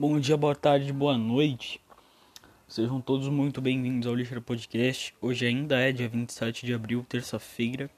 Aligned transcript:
Bom 0.00 0.20
dia, 0.20 0.36
boa 0.36 0.54
tarde, 0.54 0.92
boa 0.92 1.18
noite. 1.18 1.80
Sejam 2.68 3.00
todos 3.00 3.28
muito 3.28 3.60
bem-vindos 3.60 4.06
ao 4.06 4.14
Lixeira 4.14 4.40
Podcast. 4.40 5.12
Hoje 5.20 5.44
ainda 5.44 5.76
é 5.80 5.90
dia 5.90 6.08
27 6.08 6.64
de 6.64 6.72
abril, 6.72 7.04
terça-feira. 7.08 7.90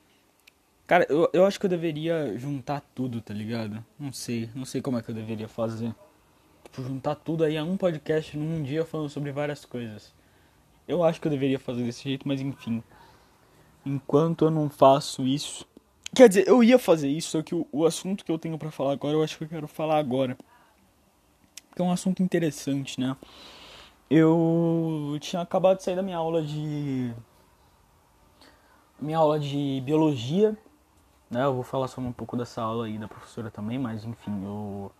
Cara, 0.87 1.07
eu, 1.11 1.29
eu 1.31 1.45
acho 1.45 1.61
que 1.61 1.67
eu 1.67 1.69
deveria 1.69 2.39
juntar 2.39 2.81
tudo, 2.95 3.21
tá 3.21 3.35
ligado? 3.35 3.85
Não 3.99 4.15
sei, 4.15 4.49
não 4.55 4.65
sei 4.65 4.81
como 4.81 4.97
é 4.97 5.03
que 5.03 5.11
eu 5.11 5.15
deveria 5.15 5.47
fazer. 5.47 5.95
Tipo, 6.65 6.83
juntar 6.85 7.17
tudo 7.17 7.45
aí 7.45 7.59
a 7.59 7.63
um 7.63 7.77
podcast 7.77 8.35
num 8.35 8.63
dia 8.63 8.83
falando 8.87 9.11
sobre 9.11 9.31
várias 9.31 9.67
coisas. 9.67 10.15
Eu 10.89 11.05
acho 11.05 11.21
que 11.21 11.27
eu 11.27 11.31
deveria 11.31 11.59
fazer 11.59 11.85
desse 11.85 12.05
jeito, 12.05 12.27
mas 12.27 12.41
enfim. 12.41 12.83
Enquanto 13.85 14.47
eu 14.47 14.51
não 14.51 14.71
faço 14.71 15.27
isso. 15.27 15.69
Quer 16.15 16.31
dizer, 16.31 16.49
eu 16.49 16.65
ia 16.65 16.79
fazer 16.79 17.09
isso, 17.09 17.33
só 17.33 17.43
que 17.43 17.55
o, 17.55 17.69
o 17.71 17.85
assunto 17.85 18.25
que 18.25 18.33
eu 18.33 18.39
tenho 18.39 18.57
para 18.57 18.71
falar 18.71 18.93
agora, 18.93 19.13
eu 19.13 19.23
acho 19.23 19.37
que 19.37 19.45
eu 19.45 19.49
quero 19.49 19.69
falar 19.69 19.99
agora 19.99 20.35
que 21.81 21.83
é 21.83 21.85
um 21.87 21.93
assunto 21.93 22.23
interessante, 22.23 23.01
né? 23.01 23.17
Eu 24.11 25.17
tinha 25.19 25.41
acabado 25.41 25.79
de 25.79 25.85
sair 25.85 25.97
da 25.97 26.03
minha 26.03 26.19
aula 26.19 26.43
de 26.43 27.15
minha 29.01 29.17
aula 29.17 29.41
de 29.41 29.81
biologia, 29.83 30.59
né? 31.31 31.45
Eu 31.45 31.55
vou 31.55 31.63
falar 31.63 31.89
só 31.89 32.03
um 32.03 32.13
pouco 32.13 32.37
dessa 32.37 32.61
aula 32.61 32.85
aí 32.85 32.99
da 32.99 33.09
professora 33.09 33.51
também, 33.51 33.79
mas 33.79 34.05
enfim, 34.05 34.45
eu 34.45 34.93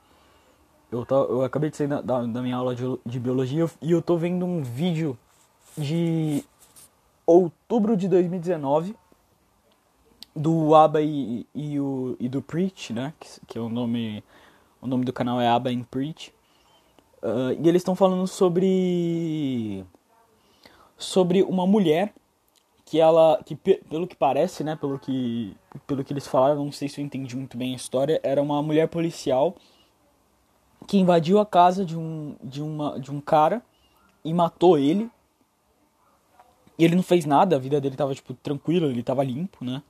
eu, 0.91 1.05
tô, 1.05 1.25
eu 1.25 1.45
acabei 1.45 1.69
de 1.69 1.77
sair 1.77 1.87
da, 1.87 2.01
da, 2.01 2.23
da 2.23 2.41
minha 2.41 2.57
aula 2.57 2.75
de, 2.75 2.83
de 3.05 3.21
biologia 3.21 3.67
e 3.83 3.93
eu 3.93 4.01
tô 4.01 4.17
vendo 4.17 4.47
um 4.47 4.63
vídeo 4.63 5.19
de 5.77 6.43
outubro 7.27 7.95
de 7.95 8.09
2019 8.09 8.97
do 10.35 10.75
Aba 10.75 11.03
e, 11.03 11.47
e, 11.55 11.79
o, 11.79 12.17
e 12.19 12.29
do 12.29 12.41
Preach, 12.41 12.93
né? 12.93 13.13
Que, 13.21 13.29
que 13.47 13.59
é 13.59 13.61
o 13.61 13.69
nome 13.69 14.25
o 14.81 14.87
nome 14.87 15.05
do 15.05 15.13
canal 15.13 15.39
é 15.39 15.47
Aba 15.47 15.69
and 15.69 15.83
Preach. 15.83 16.33
Uh, 17.23 17.53
e 17.63 17.69
eles 17.69 17.81
estão 17.81 17.95
falando 17.95 18.27
sobre 18.27 19.85
sobre 20.97 21.43
uma 21.43 21.67
mulher 21.67 22.15
que 22.87 22.99
ela 22.99 23.43
que 23.45 23.55
pelo 23.55 24.07
que 24.07 24.17
parece 24.17 24.65
né 24.65 24.75
pelo 24.75 24.99
que 24.99 25.55
pelo 25.87 26.03
que 26.03 26.13
eles 26.13 26.27
falaram 26.27 26.65
não 26.65 26.73
sei 26.73 26.89
se 26.89 26.99
eu 26.99 27.05
entendi 27.05 27.37
muito 27.37 27.59
bem 27.59 27.75
a 27.75 27.77
história 27.77 28.19
era 28.23 28.41
uma 28.41 28.63
mulher 28.63 28.89
policial 28.89 29.55
que 30.87 30.99
invadiu 30.99 31.39
a 31.39 31.47
casa 31.47 31.85
de 31.85 31.97
um 31.97 32.37
de 32.43 32.63
uma 32.63 32.99
de 32.99 33.11
um 33.11 33.21
cara 33.21 33.63
e 34.25 34.33
matou 34.33 34.79
ele. 34.79 35.11
E 36.79 36.85
ele 36.85 36.95
não 36.97 37.03
fez 37.03 37.25
nada 37.27 37.57
a 37.57 37.59
vida 37.59 37.81
dele 37.81 37.97
tava 37.97 38.15
tipo 38.15 38.35
tranquila 38.35 38.87
ele 38.87 39.03
tava 39.03 39.23
limpo 39.23 39.65
né? 39.65 39.83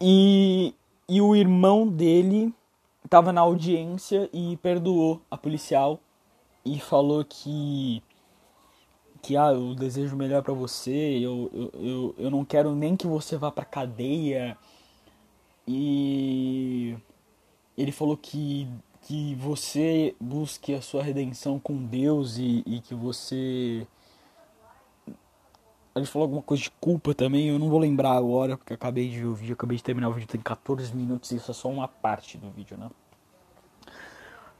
E 0.00 0.74
e 1.08 1.20
o 1.20 1.36
irmão 1.36 1.86
dele 1.86 2.52
estava 3.04 3.32
na 3.32 3.42
audiência 3.42 4.28
e 4.32 4.56
perdoou 4.58 5.20
a 5.30 5.36
policial 5.36 6.00
e 6.64 6.80
falou 6.80 7.24
que 7.24 8.02
que 9.24 9.36
ah, 9.38 9.52
eu 9.52 9.74
desejo 9.74 10.14
melhor 10.16 10.42
para 10.42 10.52
você, 10.52 10.90
eu, 10.90 11.50
eu, 11.54 11.70
eu, 11.82 12.14
eu 12.18 12.30
não 12.30 12.44
quero 12.44 12.74
nem 12.74 12.94
que 12.94 13.06
você 13.06 13.38
vá 13.38 13.50
pra 13.50 13.64
cadeia. 13.64 14.56
E 15.66 16.94
ele 17.76 17.90
falou 17.90 18.18
que, 18.18 18.68
que 19.00 19.34
você 19.36 20.14
busque 20.20 20.74
a 20.74 20.82
sua 20.82 21.02
redenção 21.02 21.58
com 21.58 21.82
Deus 21.84 22.36
e, 22.36 22.62
e 22.66 22.80
que 22.80 22.94
você. 22.94 23.86
Ele 25.96 26.06
falou 26.06 26.24
alguma 26.26 26.42
coisa 26.42 26.64
de 26.64 26.70
culpa 26.72 27.14
também, 27.14 27.48
eu 27.48 27.58
não 27.58 27.70
vou 27.70 27.78
lembrar 27.78 28.12
agora, 28.12 28.58
porque 28.58 28.74
acabei 28.74 29.08
de 29.08 29.20
ver 29.20 29.26
o 29.26 29.34
vídeo, 29.34 29.54
acabei 29.54 29.76
de 29.76 29.82
terminar 29.82 30.08
o 30.08 30.12
vídeo, 30.12 30.26
tem 30.26 30.40
14 30.40 30.94
minutos 30.94 31.30
e 31.30 31.36
isso 31.36 31.50
é 31.50 31.54
só 31.54 31.70
uma 31.70 31.86
parte 31.86 32.36
do 32.36 32.50
vídeo, 32.50 32.76
né? 32.76 32.90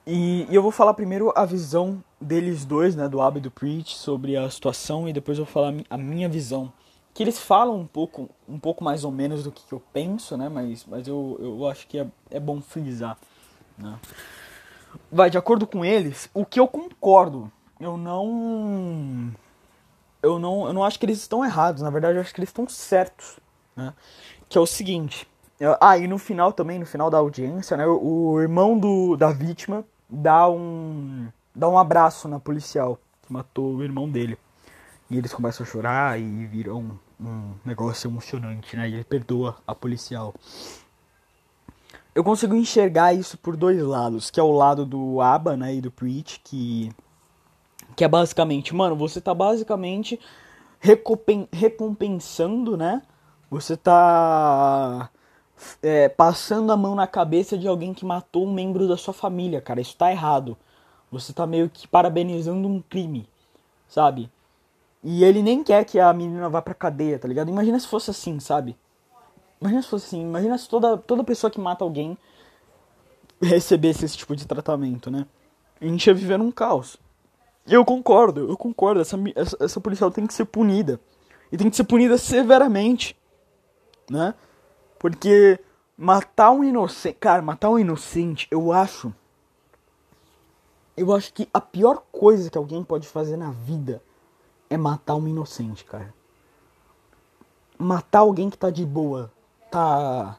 E, 0.07 0.47
e, 0.51 0.55
eu 0.55 0.63
vou 0.63 0.71
falar 0.71 0.93
primeiro 0.95 1.33
a 1.35 1.47
visão 1.47 2.03
deles 2.21 2.65
dois, 2.65 2.95
né, 2.95 3.09
do 3.09 3.21
Abba 3.21 3.39
e 3.39 3.41
do 3.41 3.51
Preach, 3.51 3.97
sobre 3.97 4.37
a 4.37 4.49
situação, 4.51 5.09
e 5.09 5.13
depois 5.13 5.39
eu 5.39 5.45
vou 5.45 5.53
falar 5.53 5.73
a 5.89 5.97
minha 5.97 6.29
visão. 6.29 6.73
Que 7.15 7.23
eles 7.23 7.39
falam 7.39 7.79
um 7.79 7.87
pouco, 7.87 8.29
um 8.49 8.59
pouco 8.59 8.85
mais 8.85 9.05
ou 9.05 9.11
menos 9.11 9.45
do 9.45 9.53
que, 9.53 9.73
eu 9.73 9.83
penso, 9.93 10.37
né, 10.37 10.49
mas, 10.49 10.85
mas 10.85 11.09
eu, 11.09 11.39
eu 11.41 11.69
acho 11.69 11.87
que 11.87 11.99
é, 11.99 12.07
é 12.31 12.39
bom 12.39 12.61
frisar. 12.61 13.17
Né. 13.79 13.99
Vai, 15.11 15.31
de 15.31 15.39
acordo 15.39 15.67
com 15.67 15.85
eles, 15.85 16.29
o 16.35 16.45
que 16.45 16.61
eu 16.61 16.69
concordo, 16.69 17.51
eu 17.81 17.97
não. 17.97 19.33
Eu 20.23 20.39
não, 20.39 20.67
eu 20.67 20.73
não 20.73 20.85
acho 20.85 20.99
que 20.99 21.05
eles 21.05 21.19
estão 21.19 21.45
errados, 21.45 21.83
na 21.83 21.91
verdade 21.91 22.17
eu 22.17 22.23
acho 22.23 22.33
que 22.33 22.41
eles 22.41 22.51
estão 22.51 22.69
certos. 22.69 23.39
Né, 23.77 23.93
que 24.49 24.59
é 24.59 24.61
o 24.61 24.67
seguinte. 24.67 25.27
Ah, 25.81 25.97
e 25.97 26.07
no 26.07 26.19
final 26.19 26.53
também, 26.53 26.79
no 26.79 26.87
final 26.87 27.09
da 27.09 27.19
audiência, 27.19 27.77
né, 27.77 27.87
o, 27.87 28.41
irmão 28.41 28.79
do, 28.79 29.17
da 29.17 29.31
vítima 29.31 29.85
dá 30.15 30.49
um 30.49 31.29
dá 31.55 31.69
um 31.69 31.79
abraço 31.79 32.29
na 32.29 32.41
policial 32.41 32.99
que 33.23 33.33
matou 33.33 33.77
o 33.77 33.83
irmão 33.83 34.09
dele. 34.09 34.39
E 35.11 35.19
eles 35.19 35.33
começam 35.33 35.65
a 35.65 35.69
chorar 35.69 36.19
e 36.19 36.47
viram 36.47 36.99
um, 37.21 37.27
um 37.27 37.55
negócio 37.65 38.09
emocionante, 38.09 38.77
né? 38.77 38.89
E 38.89 38.95
ele 38.95 39.05
perdoa 39.05 39.57
a 39.67 39.75
policial. 39.75 40.35
Eu 42.15 42.23
consigo 42.23 42.55
enxergar 42.55 43.13
isso 43.13 43.37
por 43.37 43.57
dois 43.57 43.83
lados, 43.83 44.31
que 44.31 44.39
é 44.39 44.43
o 44.43 44.53
lado 44.53 44.87
do 44.87 45.21
Aba, 45.21 45.57
né, 45.57 45.75
e 45.75 45.81
do 45.81 45.91
Preach, 45.91 46.41
que 46.45 46.93
que 47.97 48.05
é 48.05 48.09
basicamente, 48.09 48.75
mano, 48.75 48.97
você 48.97 49.21
tá 49.21 49.33
basicamente 49.33 50.19
recompensando, 51.53 52.77
né? 52.77 53.03
Você 53.51 53.77
tá 53.77 55.11
é, 55.83 56.09
passando 56.09 56.73
a 56.73 56.77
mão 56.77 56.95
na 56.95 57.07
cabeça 57.07 57.57
de 57.57 57.67
alguém 57.69 57.95
que 57.95 58.05
matou 58.05 58.47
um 58.47 58.53
membro 58.53 58.89
da 58.89 58.97
sua 58.97 59.15
família, 59.15 59.61
cara. 59.61 59.81
Isso 59.81 59.97
tá 59.97 60.11
errado. 60.11 60.57
Você 61.11 61.33
tá 61.33 61.47
meio 61.47 61.71
que 61.71 61.87
parabenizando 61.87 62.67
um 62.67 62.81
crime, 62.81 63.29
sabe? 63.87 64.31
E 65.03 65.23
ele 65.23 65.43
nem 65.43 65.63
quer 65.63 65.85
que 65.85 66.01
a 66.01 66.13
menina 66.13 66.49
vá 66.49 66.63
pra 66.63 66.75
cadeia, 66.75 67.19
tá 67.19 67.29
ligado? 67.29 67.51
Imagina 67.51 67.79
se 67.79 67.87
fosse 67.87 68.11
assim, 68.11 68.41
sabe? 68.41 68.77
Imagina 69.61 69.83
se 69.83 69.89
fosse 69.89 70.07
assim. 70.07 70.23
Imagina 70.23 70.57
se 70.59 70.69
toda, 70.69 70.97
toda 70.97 71.23
pessoa 71.23 71.51
que 71.51 71.61
mata 71.61 71.85
alguém 71.85 72.17
recebesse 73.41 74.05
esse 74.05 74.17
tipo 74.17 74.35
de 74.35 74.47
tratamento, 74.47 75.11
né? 75.11 75.27
A 75.81 75.85
gente 75.85 76.07
ia 76.07 76.15
viver 76.15 76.39
num 76.39 76.51
caos. 76.51 76.97
Eu 77.67 77.85
concordo, 77.85 78.49
eu 78.49 78.57
concordo. 78.57 79.01
Essa, 79.01 79.19
essa, 79.35 79.57
essa 79.61 79.81
policial 79.81 80.11
tem 80.11 80.27
que 80.27 80.35
ser 80.35 80.45
punida. 80.47 81.01
E 81.53 81.57
tem 81.57 81.71
que 81.71 81.77
ser 81.77 81.85
punida 81.85 82.19
severamente, 82.19 83.17
né? 84.11 84.35
Porque 85.05 85.61
matar 85.99 86.51
um 86.51 86.65
inocente. 86.65 87.19
Cara, 87.21 87.43
matar 87.43 87.69
um 87.69 87.79
inocente, 87.79 88.49
eu 88.51 88.73
acho. 88.73 89.13
Eu 90.97 91.13
acho 91.13 91.31
que 91.35 91.47
a 91.53 91.61
pior 91.61 92.05
coisa 92.11 92.49
que 92.49 92.57
alguém 92.57 92.83
pode 92.83 93.07
fazer 93.07 93.37
na 93.37 93.51
vida 93.51 94.03
é 94.71 94.79
matar 94.79 95.17
um 95.17 95.29
inocente, 95.29 95.85
cara. 95.85 96.15
Matar 97.79 98.21
alguém 98.21 98.49
que 98.49 98.57
tá 98.57 98.71
de 98.71 98.87
boa. 98.87 99.31
Tá. 99.71 100.39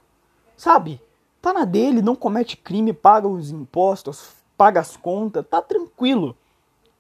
Sabe? 0.57 0.99
Tá 1.43 1.53
na 1.53 1.63
dele, 1.63 2.01
não 2.01 2.15
comete 2.15 2.57
crime, 2.57 2.91
paga 2.91 3.27
os 3.27 3.51
impostos, 3.51 4.31
paga 4.57 4.79
as 4.79 4.97
contas, 4.97 5.45
tá 5.47 5.61
tranquilo. 5.61 6.35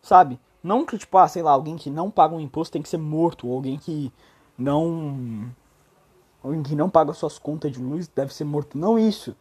Sabe? 0.03 0.39
Não 0.61 0.85
que, 0.85 0.99
tipo, 0.99 1.17
ah, 1.17 1.27
sei 1.27 1.41
lá, 1.41 1.49
alguém 1.49 1.77
que 1.77 1.89
não 1.89 2.11
paga 2.11 2.35
um 2.35 2.39
imposto 2.39 2.73
tem 2.73 2.83
que 2.83 2.89
ser 2.89 2.99
morto, 2.99 3.47
ou 3.47 3.55
alguém 3.55 3.79
que 3.79 4.13
não 4.55 5.49
alguém 6.45 6.61
que 6.61 6.75
não 6.75 6.89
paga 6.89 7.11
suas 7.13 7.39
contas 7.39 7.71
de 7.71 7.79
luz 7.79 8.07
deve 8.07 8.33
ser 8.33 8.43
morto. 8.43 8.77
Não 8.77 8.99
isso. 8.99 9.35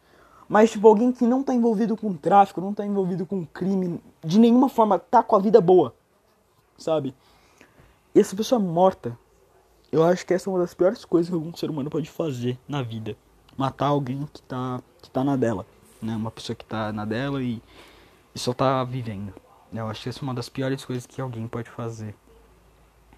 Mas, 0.49 0.71
tipo, 0.71 0.87
alguém 0.87 1.11
que 1.11 1.25
não 1.25 1.43
tá 1.43 1.53
envolvido 1.53 1.95
com 1.95 2.13
tráfico, 2.13 2.61
não 2.61 2.73
tá 2.73 2.85
envolvido 2.85 3.25
com 3.25 3.45
crime, 3.45 4.01
de 4.23 4.39
nenhuma 4.39 4.69
forma 4.69 4.97
tá 4.97 5.21
com 5.23 5.35
a 5.35 5.39
vida 5.39 5.61
boa. 5.61 5.93
Sabe? 6.77 7.15
E 8.13 8.19
essa 8.19 8.35
pessoa 8.35 8.59
morta, 8.59 9.17
eu 9.91 10.03
acho 10.03 10.25
que 10.25 10.33
essa 10.33 10.49
é 10.49 10.53
uma 10.53 10.59
das 10.59 10.73
piores 10.73 11.05
coisas 11.05 11.29
que 11.29 11.35
algum 11.35 11.55
ser 11.55 11.69
humano 11.69 11.89
pode 11.89 12.09
fazer 12.09 12.57
na 12.67 12.81
vida. 12.81 13.15
Matar 13.57 13.87
alguém 13.87 14.27
que 14.31 14.41
tá, 14.41 14.81
que 15.01 15.09
tá 15.09 15.23
na 15.23 15.35
dela. 15.35 15.65
Né? 16.01 16.15
Uma 16.15 16.31
pessoa 16.31 16.55
que 16.55 16.65
tá 16.65 16.91
na 16.91 17.05
dela 17.05 17.41
e, 17.41 17.61
e 18.33 18.39
só 18.39 18.53
tá 18.53 18.83
vivendo. 18.83 19.33
Eu 19.73 19.87
acho 19.87 20.03
que 20.03 20.09
essa 20.09 20.19
é 20.19 20.23
uma 20.23 20.33
das 20.33 20.49
piores 20.49 20.83
coisas 20.85 21.05
que 21.05 21.19
alguém 21.19 21.47
pode 21.47 21.69
fazer. 21.69 22.15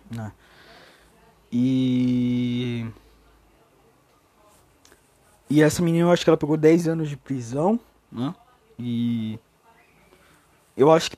Né? 0.10 0.31
E 1.51 2.88
e 5.50 5.62
essa 5.62 5.82
menina 5.82 6.06
eu 6.08 6.12
acho 6.12 6.24
que 6.24 6.30
ela 6.30 6.38
pegou 6.38 6.58
10 6.58 6.88
anos 6.88 7.10
de 7.10 7.18
prisão, 7.18 7.80
né? 8.12 8.34
E 8.78 9.40
eu 10.76 10.92
acho 10.92 11.12
que 11.12 11.18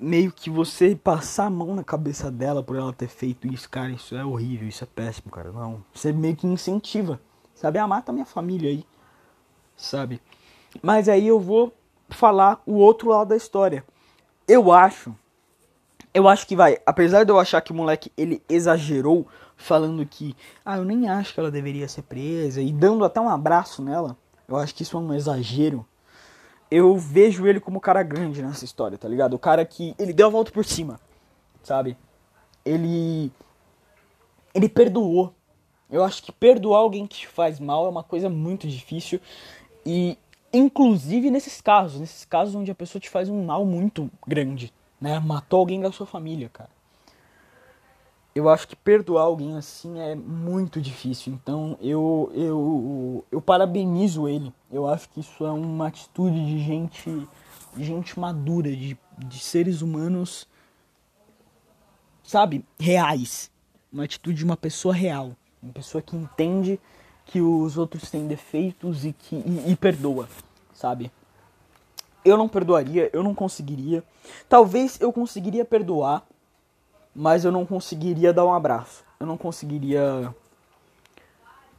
meio 0.00 0.32
que 0.32 0.50
você 0.50 0.94
passar 0.94 1.46
a 1.46 1.50
mão 1.50 1.74
na 1.74 1.84
cabeça 1.84 2.30
dela 2.30 2.62
por 2.62 2.76
ela 2.76 2.92
ter 2.92 3.08
feito 3.08 3.46
isso, 3.46 3.68
cara, 3.68 3.90
isso 3.90 4.14
é 4.14 4.24
horrível, 4.24 4.68
isso 4.68 4.84
é 4.84 4.86
péssimo, 4.86 5.30
cara. 5.30 5.50
Não, 5.50 5.82
você 5.92 6.12
meio 6.12 6.36
que 6.36 6.46
incentiva, 6.46 7.20
sabe? 7.54 7.78
Ah, 7.78 7.86
mata 7.86 8.12
minha 8.12 8.26
família 8.26 8.70
aí, 8.70 8.84
sabe? 9.76 10.20
Mas 10.82 11.08
aí 11.08 11.26
eu 11.26 11.40
vou 11.40 11.72
falar 12.10 12.60
o 12.66 12.74
outro 12.74 13.08
lado 13.08 13.28
da 13.28 13.36
história. 13.36 13.84
Eu 14.46 14.72
acho, 14.72 15.14
eu 16.12 16.28
acho 16.28 16.46
que 16.46 16.56
vai, 16.56 16.78
apesar 16.86 17.24
de 17.24 17.30
eu 17.30 17.38
achar 17.38 17.60
que 17.60 17.72
o 17.72 17.74
moleque 17.74 18.12
ele 18.16 18.42
exagerou 18.48 19.26
falando 19.58 20.06
que, 20.06 20.34
ah, 20.64 20.78
eu 20.78 20.84
nem 20.84 21.08
acho 21.08 21.34
que 21.34 21.40
ela 21.40 21.50
deveria 21.50 21.88
ser 21.88 22.02
presa 22.02 22.62
e 22.62 22.72
dando 22.72 23.04
até 23.04 23.20
um 23.20 23.28
abraço 23.28 23.82
nela. 23.82 24.16
Eu 24.46 24.56
acho 24.56 24.74
que 24.74 24.84
isso 24.84 24.96
é 24.96 25.00
um 25.00 25.12
exagero. 25.12 25.84
eu 26.70 26.96
vejo 26.96 27.46
ele 27.46 27.60
como 27.60 27.78
o 27.78 27.80
cara 27.80 28.02
grande 28.02 28.42
nessa 28.42 28.64
história, 28.64 28.96
tá 28.96 29.08
ligado? 29.08 29.34
O 29.34 29.38
cara 29.38 29.64
que 29.64 29.94
ele 29.98 30.12
deu 30.12 30.28
a 30.28 30.30
volta 30.30 30.52
por 30.52 30.64
cima, 30.64 31.00
sabe? 31.62 31.96
Ele 32.64 33.32
ele 34.54 34.68
perdoou. 34.68 35.34
Eu 35.90 36.04
acho 36.04 36.22
que 36.22 36.32
perdoar 36.32 36.80
alguém 36.80 37.06
que 37.06 37.18
te 37.18 37.28
faz 37.28 37.58
mal 37.58 37.86
é 37.86 37.88
uma 37.88 38.02
coisa 38.02 38.28
muito 38.28 38.68
difícil 38.68 39.20
e 39.84 40.18
inclusive 40.52 41.30
nesses 41.30 41.60
casos, 41.60 42.00
nesses 42.00 42.24
casos 42.24 42.54
onde 42.54 42.70
a 42.70 42.74
pessoa 42.74 43.00
te 43.00 43.08
faz 43.10 43.28
um 43.28 43.44
mal 43.44 43.64
muito 43.64 44.10
grande, 44.26 44.72
né? 45.00 45.18
Matou 45.20 45.60
alguém 45.60 45.80
da 45.80 45.90
sua 45.90 46.06
família, 46.06 46.48
cara. 46.50 46.77
Eu 48.34 48.48
acho 48.48 48.68
que 48.68 48.76
perdoar 48.76 49.24
alguém 49.24 49.56
assim 49.56 49.98
é 49.98 50.14
muito 50.14 50.80
difícil. 50.80 51.32
Então 51.32 51.76
eu 51.80 52.30
eu 52.34 53.24
eu 53.32 53.40
parabenizo 53.40 54.28
ele. 54.28 54.52
Eu 54.70 54.86
acho 54.86 55.08
que 55.08 55.20
isso 55.20 55.44
é 55.44 55.50
uma 55.50 55.88
atitude 55.88 56.46
de 56.46 56.58
gente 56.60 57.28
de 57.76 57.84
gente 57.84 58.18
madura, 58.18 58.70
de, 58.70 58.98
de 59.18 59.38
seres 59.38 59.82
humanos 59.82 60.46
sabe, 62.28 62.62
reais. 62.78 63.50
Uma 63.90 64.04
atitude 64.04 64.36
de 64.36 64.44
uma 64.44 64.56
pessoa 64.56 64.94
real, 64.94 65.34
uma 65.62 65.72
pessoa 65.72 66.02
que 66.02 66.14
entende 66.14 66.78
que 67.24 67.40
os 67.40 67.78
outros 67.78 68.10
têm 68.10 68.26
defeitos 68.26 69.06
e 69.06 69.14
que 69.14 69.36
e, 69.36 69.72
e 69.72 69.76
perdoa, 69.76 70.28
sabe? 70.74 71.10
Eu 72.22 72.36
não 72.36 72.46
perdoaria, 72.46 73.08
eu 73.14 73.22
não 73.22 73.34
conseguiria. 73.34 74.04
Talvez 74.46 75.00
eu 75.00 75.10
conseguiria 75.10 75.64
perdoar, 75.64 76.22
mas 77.14 77.44
eu 77.44 77.52
não 77.52 77.66
conseguiria 77.66 78.32
dar 78.32 78.44
um 78.44 78.52
abraço. 78.52 79.04
Eu 79.18 79.26
não 79.26 79.36
conseguiria 79.36 80.34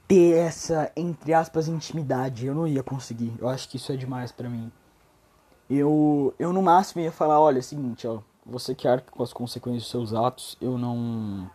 ter 0.07 0.37
essa, 0.37 0.91
entre 0.95 1.33
aspas, 1.33 1.67
intimidade. 1.67 2.45
Eu 2.45 2.55
não 2.55 2.67
ia 2.67 2.83
conseguir. 2.83 3.33
Eu 3.39 3.47
acho 3.47 3.69
que 3.69 3.77
isso 3.77 3.91
é 3.91 3.95
demais 3.95 4.31
para 4.31 4.49
mim. 4.49 4.71
Eu, 5.69 6.33
eu 6.39 6.51
no 6.51 6.61
máximo 6.61 7.01
ia 7.01 7.11
falar, 7.11 7.39
olha, 7.39 7.57
é 7.57 7.59
o 7.59 7.63
seguinte, 7.63 8.07
ó, 8.07 8.19
você 8.45 8.73
que 8.73 8.87
arca 8.87 9.11
com 9.11 9.21
as 9.21 9.31
consequências 9.31 9.83
dos 9.83 9.91
seus 9.91 10.13
atos, 10.13 10.57
eu 10.59 10.77
não 10.77 11.49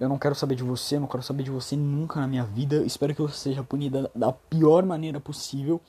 eu 0.00 0.08
não 0.08 0.18
quero 0.18 0.34
saber 0.34 0.56
de 0.56 0.64
você, 0.64 0.98
não 0.98 1.06
quero 1.06 1.22
saber 1.22 1.44
de 1.44 1.50
você 1.50 1.76
nunca 1.76 2.18
na 2.18 2.26
minha 2.26 2.42
vida. 2.42 2.84
Espero 2.84 3.14
que 3.14 3.22
você 3.22 3.36
seja 3.36 3.62
punida 3.62 4.10
da 4.12 4.32
pior 4.32 4.84
maneira 4.84 5.20
possível, 5.20 5.80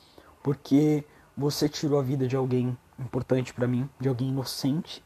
porque 0.44 1.04
você 1.36 1.68
tirou 1.68 2.00
a 2.00 2.04
vida 2.04 2.28
de 2.28 2.36
alguém 2.36 2.78
importante 3.00 3.52
para 3.54 3.66
mim, 3.68 3.90
de 4.00 4.08
alguém 4.08 4.30
inocente, 4.30 5.04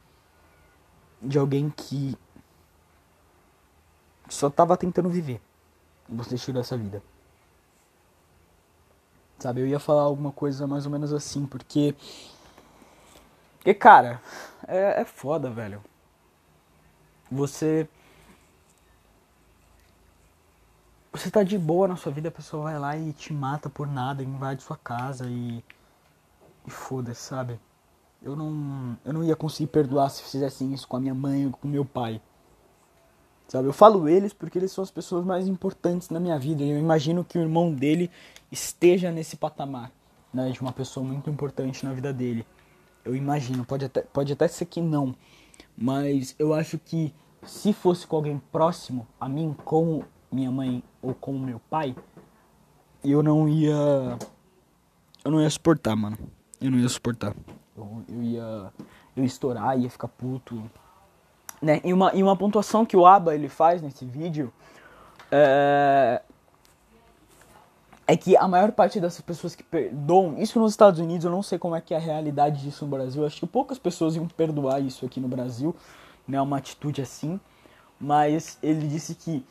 de 1.21 1.37
alguém 1.37 1.69
que 1.69 2.17
só 4.29 4.49
tava 4.49 4.77
tentando 4.77 5.09
viver. 5.09 5.41
Você 6.09 6.37
tirou 6.37 6.61
essa 6.61 6.77
vida. 6.77 7.01
Sabe, 9.39 9.61
eu 9.61 9.67
ia 9.67 9.79
falar 9.79 10.01
alguma 10.01 10.31
coisa 10.31 10.65
mais 10.65 10.85
ou 10.85 10.91
menos 10.91 11.13
assim, 11.13 11.45
porque. 11.45 11.95
Porque, 13.57 13.73
cara, 13.73 14.21
é, 14.67 15.01
é 15.01 15.05
foda, 15.05 15.49
velho. 15.49 15.83
Você 17.29 17.87
você 21.17 21.31
tá 21.31 21.43
de 21.43 21.57
boa 21.57 21.87
na 21.87 21.95
sua 21.95 22.11
vida, 22.11 22.29
a 22.29 22.31
pessoa 22.31 22.63
vai 22.63 22.79
lá 22.79 22.95
e 22.95 23.11
te 23.11 23.33
mata 23.33 23.69
por 23.69 23.87
nada, 23.87 24.23
invade 24.23 24.61
sua 24.61 24.77
casa 24.77 25.25
e. 25.27 25.63
E 26.65 26.69
foda-se, 26.69 27.21
sabe? 27.21 27.59
Eu 28.21 28.35
não. 28.35 28.97
Eu 29.05 29.13
não 29.13 29.23
ia 29.23 29.35
conseguir 29.35 29.67
perdoar 29.67 30.09
se 30.09 30.23
fizessem 30.23 30.73
isso 30.73 30.87
com 30.87 30.97
a 30.97 30.99
minha 30.99 31.13
mãe 31.13 31.45
ou 31.45 31.51
com 31.51 31.67
meu 31.67 31.85
pai. 31.85 32.21
Sabe? 33.47 33.67
Eu 33.67 33.73
falo 33.73 34.09
eles 34.09 34.33
porque 34.33 34.57
eles 34.57 34.71
são 34.71 34.83
as 34.83 34.91
pessoas 34.91 35.25
mais 35.25 35.47
importantes 35.47 36.09
na 36.09 36.19
minha 36.19 36.37
vida. 36.37 36.63
E 36.63 36.69
eu 36.69 36.77
imagino 36.77 37.23
que 37.23 37.37
o 37.37 37.41
irmão 37.41 37.73
dele 37.73 38.11
esteja 38.51 39.11
nesse 39.11 39.37
patamar, 39.37 39.91
né? 40.33 40.49
De 40.49 40.59
uma 40.59 40.73
pessoa 40.73 41.05
muito 41.05 41.29
importante 41.29 41.85
na 41.85 41.93
vida 41.93 42.11
dele. 42.11 42.45
Eu 43.05 43.15
imagino, 43.15 43.63
pode 43.63 43.85
até, 43.85 44.01
pode 44.01 44.33
até 44.33 44.47
ser 44.47 44.65
que 44.65 44.81
não. 44.81 45.15
Mas 45.77 46.35
eu 46.37 46.53
acho 46.53 46.77
que 46.77 47.13
se 47.45 47.71
fosse 47.71 48.05
com 48.05 48.17
alguém 48.17 48.41
próximo 48.51 49.07
a 49.19 49.29
mim, 49.29 49.55
como 49.63 50.03
minha 50.29 50.51
mãe 50.51 50.83
ou 51.01 51.13
com 51.13 51.37
meu 51.39 51.59
pai, 51.69 51.95
eu 53.03 53.23
não 53.23 53.47
ia. 53.47 54.17
Eu 55.23 55.31
não 55.31 55.41
ia 55.41 55.49
suportar, 55.49 55.95
mano. 55.95 56.17
Eu 56.59 56.71
não 56.71 56.79
ia 56.79 56.89
suportar. 56.89 57.33
Eu, 57.77 58.03
eu 58.09 58.23
ia. 58.23 58.73
Eu 59.15 59.23
estourar, 59.23 59.79
ia 59.79 59.89
ficar 59.89 60.07
puto. 60.07 60.61
Né? 61.61 61.79
E, 61.83 61.93
uma, 61.93 62.13
e 62.13 62.21
uma 62.21 62.35
pontuação 62.35 62.85
que 62.85 62.97
o 62.97 63.05
Aba 63.05 63.33
ele 63.33 63.47
faz 63.47 63.81
nesse 63.81 64.05
vídeo 64.05 64.51
é, 65.31 66.21
é 68.05 68.15
que 68.15 68.37
a 68.37 68.47
maior 68.47 68.71
parte 68.71 68.99
dessas 68.99 69.21
pessoas 69.21 69.55
que 69.55 69.63
perdoam, 69.63 70.37
isso 70.37 70.59
nos 70.59 70.71
Estados 70.71 70.99
Unidos, 70.99 71.25
eu 71.25 71.31
não 71.31 71.43
sei 71.43 71.57
como 71.57 71.75
é 71.75 71.81
que 71.81 71.93
é 71.93 71.97
a 71.97 71.99
realidade 71.99 72.61
disso 72.61 72.85
no 72.85 72.91
Brasil, 72.91 73.25
acho 73.25 73.39
que 73.39 73.47
poucas 73.47 73.77
pessoas 73.77 74.15
iam 74.15 74.27
perdoar 74.27 74.79
isso 74.79 75.05
aqui 75.05 75.19
no 75.19 75.27
Brasil, 75.27 75.75
né, 76.27 76.39
uma 76.39 76.57
atitude 76.57 77.01
assim, 77.01 77.39
mas 77.99 78.57
ele 78.61 78.87
disse 78.87 79.15
que 79.15 79.45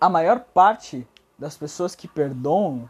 a 0.00 0.08
maior 0.08 0.40
parte 0.40 1.06
das 1.38 1.56
pessoas 1.56 1.94
que 1.94 2.08
perdoam 2.08 2.88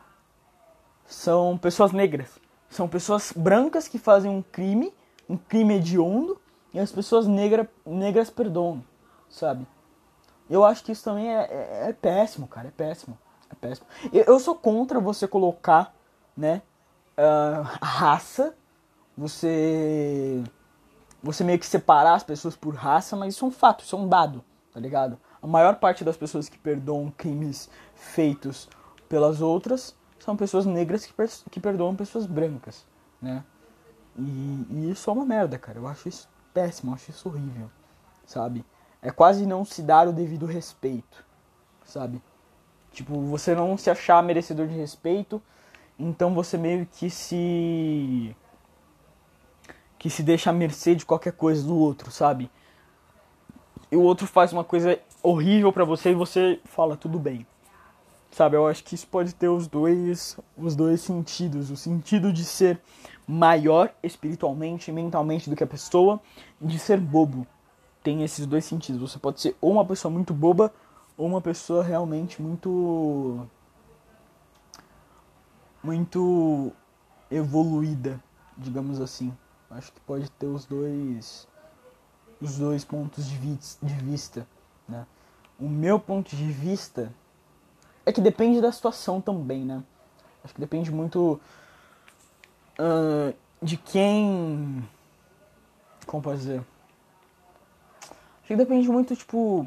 são 1.05 1.59
pessoas 1.59 1.93
negras. 1.93 2.41
São 2.71 2.89
pessoas 2.89 3.33
brancas 3.37 3.87
que 3.87 3.99
fazem 3.99 4.31
um 4.31 4.41
crime, 4.41 4.95
um 5.29 5.37
crime 5.37 5.75
hediondo, 5.75 6.41
e 6.73 6.79
as 6.79 6.91
pessoas 6.91 7.27
negra, 7.27 7.69
negras 7.85 8.31
perdoam, 8.31 8.83
sabe? 9.29 9.67
Eu 10.49 10.65
acho 10.65 10.83
que 10.83 10.93
isso 10.93 11.05
também 11.05 11.29
é, 11.29 11.41
é, 11.41 11.89
é 11.91 11.93
péssimo, 11.93 12.47
cara, 12.47 12.69
é 12.69 12.71
péssimo. 12.71 13.19
É 13.51 13.55
péssimo. 13.55 13.87
Eu, 14.13 14.25
eu 14.25 14.41
sou 14.41 14.55
contra 14.55 15.01
você 15.01 15.27
colocar, 15.27 15.93
né, 16.37 16.63
uh, 17.19 17.63
raça, 17.83 18.55
você 19.19 20.43
você 21.23 21.45
meio 21.45 21.59
que 21.59 21.67
separar 21.67 22.15
as 22.15 22.23
pessoas 22.23 22.57
por 22.57 22.75
raça, 22.75 23.15
mas 23.15 23.35
isso 23.35 23.45
é 23.45 23.49
um 23.49 23.51
fato, 23.51 23.85
isso 23.85 23.95
é 23.95 23.99
um 23.99 24.09
dado, 24.09 24.43
tá 24.73 24.81
ligado? 24.81 25.19
a 25.43 25.47
maior 25.47 25.77
parte 25.77 26.05
das 26.05 26.17
pessoas 26.17 26.49
que 26.49 26.59
perdoam 26.59 27.11
crimes 27.17 27.69
feitos 27.95 28.69
pelas 29.09 29.41
outras 29.41 29.95
são 30.21 30.37
pessoas 30.37 30.67
negras 30.67 31.05
que, 31.05 31.13
que 31.51 31.59
perdoam 31.59 31.97
pessoas 31.97 32.27
brancas, 32.27 32.87
né? 33.21 33.43
E, 34.17 34.67
e, 34.71 34.91
isso 34.91 35.09
é 35.09 35.13
uma 35.13 35.25
merda, 35.25 35.59
cara. 35.59 35.79
Eu 35.79 35.89
acho 35.89 36.09
isso 36.09 36.29
péssimo, 36.53 36.91
eu 36.91 36.95
acho 36.95 37.11
isso 37.11 37.29
horrível, 37.29 37.71
sabe? 38.27 38.65
É 39.03 39.11
quase 39.11 39.47
não 39.47 39.65
se 39.65 39.83
dar 39.83 40.07
o 40.07 40.13
devido 40.13 40.47
respeito, 40.47 41.25
sabe? 41.85 42.23
Tipo, 42.93 43.21
você 43.23 43.55
não 43.55 43.79
se 43.79 43.89
achar 43.89 44.23
merecedor 44.23 44.67
de 44.67 44.75
respeito, 44.75 45.41
então 45.99 46.35
você 46.35 46.59
meio 46.59 46.87
que 46.87 47.09
se 47.09 48.37
que 49.99 50.09
se 50.09 50.23
deixa 50.23 50.49
à 50.49 50.53
mercê 50.53 50.95
de 50.95 51.05
qualquer 51.05 51.33
coisa 51.33 51.63
do 51.63 51.77
outro, 51.77 52.11
sabe? 52.11 52.51
E 53.93 53.97
o 53.97 54.01
outro 54.01 54.27
faz 54.27 54.51
uma 54.51 54.65
coisa 54.65 54.99
horrível 55.23 55.71
para 55.73 55.85
você 55.85 56.11
e 56.11 56.15
você 56.15 56.59
fala 56.65 56.97
tudo 56.97 57.19
bem. 57.19 57.47
Sabe, 58.31 58.57
eu 58.57 58.67
acho 58.67 58.85
que 58.85 58.95
isso 58.95 59.09
pode 59.09 59.35
ter 59.35 59.49
os 59.49 59.67
dois, 59.67 60.39
os 60.57 60.77
dois 60.77 61.01
sentidos, 61.01 61.69
o 61.71 61.77
sentido 61.77 62.33
de 62.33 62.45
ser 62.45 62.81
maior 63.27 63.93
espiritualmente 64.03 64.91
e 64.91 64.95
mentalmente 64.95 65.51
do 65.51 65.57
que 65.57 65.65
a 65.65 65.67
pessoa 65.67 66.21
e 66.61 66.67
de 66.67 66.79
ser 66.79 67.01
bobo. 67.01 67.47
Tem 68.03 68.23
esses 68.23 68.47
dois 68.47 68.65
sentidos. 68.65 69.01
Você 69.01 69.19
pode 69.19 69.41
ser 69.41 69.57
ou 69.61 69.73
uma 69.73 69.85
pessoa 69.85 70.13
muito 70.13 70.33
boba 70.33 70.73
ou 71.17 71.27
uma 71.27 71.41
pessoa 71.41 71.83
realmente 71.83 72.41
muito 72.41 73.47
muito 75.83 76.73
evoluída, 77.31 78.23
digamos 78.57 79.01
assim. 79.01 79.37
Acho 79.71 79.93
que 79.93 80.01
pode 80.01 80.31
ter 80.33 80.47
os 80.47 80.65
dois 80.65 81.49
os 82.41 82.57
dois 82.57 82.85
pontos 82.85 83.29
de, 83.29 83.37
vista. 83.37 84.47
Né? 84.89 85.05
O 85.59 85.69
meu 85.69 86.01
ponto 86.01 86.35
de 86.35 86.51
vista 86.51 87.13
é 88.05 88.13
que 88.13 88.21
depende 88.21 88.61
da 88.61 88.73
situação 88.73 89.21
também, 89.21 89.65
né? 89.65 89.83
Acho 90.45 90.55
que 90.55 90.61
depende 90.61 90.91
muito 90.91 91.41
uh, 92.79 93.35
de 93.63 93.77
quem. 93.77 94.89
Como 96.07 96.23
posso 96.23 96.39
dizer? 96.39 96.65
Acho 98.39 98.47
que 98.47 98.57
depende 98.57 98.89
muito, 98.89 99.15
tipo, 99.15 99.67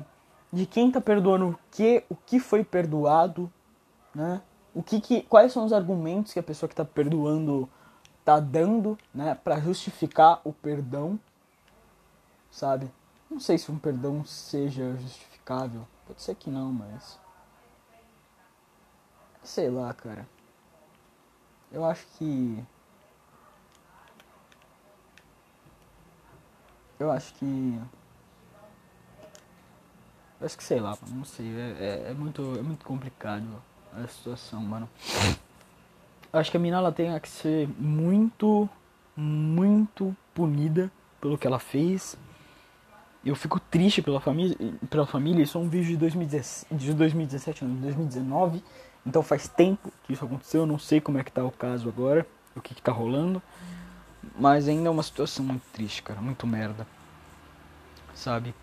de 0.52 0.66
quem 0.66 0.92
tá 0.92 1.00
perdoando 1.00 1.50
o 1.50 1.60
que, 1.72 2.04
o 2.10 2.16
que 2.16 2.40
foi 2.40 2.64
perdoado, 2.64 3.52
né? 4.14 4.42
O 4.74 4.82
que, 4.82 5.00
que 5.00 5.22
quais 5.22 5.52
são 5.54 5.66
os 5.66 5.72
argumentos 5.72 6.34
que 6.34 6.40
a 6.40 6.44
pessoa 6.44 6.68
que 6.68 6.76
tá 6.76 6.84
perdoando 6.84 7.70
tá 8.26 8.40
dando, 8.40 8.98
né, 9.14 9.36
para 9.36 9.60
justificar 9.60 10.42
o 10.44 10.54
perdão, 10.54 11.20
sabe? 12.50 12.90
Não 13.30 13.40
sei 13.40 13.58
se 13.58 13.72
um 13.72 13.78
perdão 13.78 14.24
seja 14.24 14.96
justificável. 14.98 15.86
Pode 16.08 16.22
ser 16.22 16.36
que 16.36 16.50
não, 16.50 16.72
mas. 16.72 17.20
Sei 19.44 19.70
lá, 19.70 19.94
cara. 19.94 20.28
Eu 21.72 21.84
acho 21.84 22.06
que. 22.18 22.64
Eu 27.00 27.12
acho 27.12 27.34
que. 27.34 27.80
Eu 30.40 30.46
acho 30.46 30.58
que 30.58 30.64
sei 30.64 30.80
lá, 30.80 30.98
não 31.10 31.26
sei. 31.26 31.48
É, 31.48 31.76
é, 31.80 32.12
é 32.12 32.14
muito, 32.14 32.42
é 32.58 32.62
muito 32.62 32.86
complicado 32.86 33.46
a 33.94 34.08
situação, 34.08 34.62
mano. 34.62 34.90
acho 36.32 36.52
que 36.52 36.58
a 36.58 36.60
mina 36.60 36.78
ela 36.78 36.92
tem 36.92 37.18
que 37.20 37.30
ser 37.30 37.68
muito, 37.78 38.70
muito 39.16 40.16
punida 40.34 40.92
pelo 41.20 41.38
que 41.38 41.48
ela 41.48 41.60
fez. 41.60 42.18
Eu 43.26 43.36
fico 43.36 43.60
triste 43.60 44.02
pela 44.02 44.20
família, 44.20 44.56
pela 44.90 45.06
família. 45.06 45.44
Isso 45.44 45.58
é 45.58 45.62
um 45.62 45.70
vídeo 45.70 45.90
de 45.92 45.98
2017, 45.98 46.76
de 46.76 46.94
2017 46.94 47.64
não, 47.64 47.76
2019. 47.76 48.64
Então 49.06 49.22
faz 49.22 49.48
tempo 49.48 49.92
que 50.04 50.14
isso 50.14 50.24
aconteceu. 50.24 50.62
Eu 50.62 50.68
não 50.68 50.80
sei 50.80 51.02
como 51.02 51.18
é 51.18 51.24
que 51.24 51.32
tá 51.32 51.44
o 51.44 51.52
caso 51.52 51.90
agora, 51.90 52.26
o 52.56 52.62
que, 52.62 52.74
que 52.74 52.82
tá 52.82 52.92
rolando. 52.92 53.42
Mas 54.38 54.68
ainda 54.68 54.88
é 54.88 54.92
uma 54.92 55.04
situação 55.04 55.46
muito 55.46 55.64
triste, 55.74 56.02
cara. 56.02 56.22
Muito 56.22 56.48
merda. 56.48 56.88
Sabe? 58.16 58.56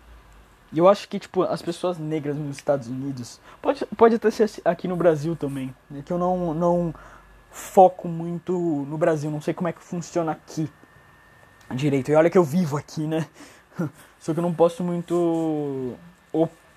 E 0.73 0.79
eu 0.79 0.87
acho 0.87 1.07
que, 1.07 1.19
tipo, 1.19 1.43
as 1.43 1.61
pessoas 1.61 1.97
negras 1.97 2.35
nos 2.35 2.57
Estados 2.57 2.87
Unidos. 2.87 3.39
Pode, 3.61 3.85
pode 3.97 4.15
até 4.15 4.31
ser 4.31 4.49
aqui 4.65 4.87
no 4.87 4.95
Brasil 4.95 5.35
também. 5.35 5.73
Né? 5.89 6.01
Que 6.03 6.11
eu 6.11 6.17
não, 6.17 6.53
não 6.53 6.95
foco 7.51 8.07
muito 8.07 8.53
no 8.87 8.97
Brasil. 8.97 9.29
Não 9.29 9.41
sei 9.41 9.53
como 9.53 9.67
é 9.67 9.73
que 9.73 9.83
funciona 9.83 10.31
aqui 10.31 10.69
direito. 11.75 12.09
E 12.09 12.15
olha 12.15 12.29
que 12.29 12.37
eu 12.37 12.43
vivo 12.43 12.77
aqui, 12.77 13.05
né? 13.05 13.27
Só 14.19 14.33
que 14.33 14.39
eu 14.39 14.43
não 14.43 14.53
posso 14.53 14.83
muito 14.83 15.95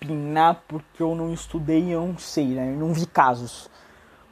opinar 0.04 0.62
porque 0.68 1.02
eu 1.02 1.14
não 1.14 1.32
estudei 1.32 1.84
e 1.84 1.92
eu 1.92 2.06
não 2.06 2.18
sei, 2.18 2.49
né? 2.49 2.68
Eu 2.68 2.76
não 2.76 2.92
vi 2.92 3.06
casos. 3.06 3.70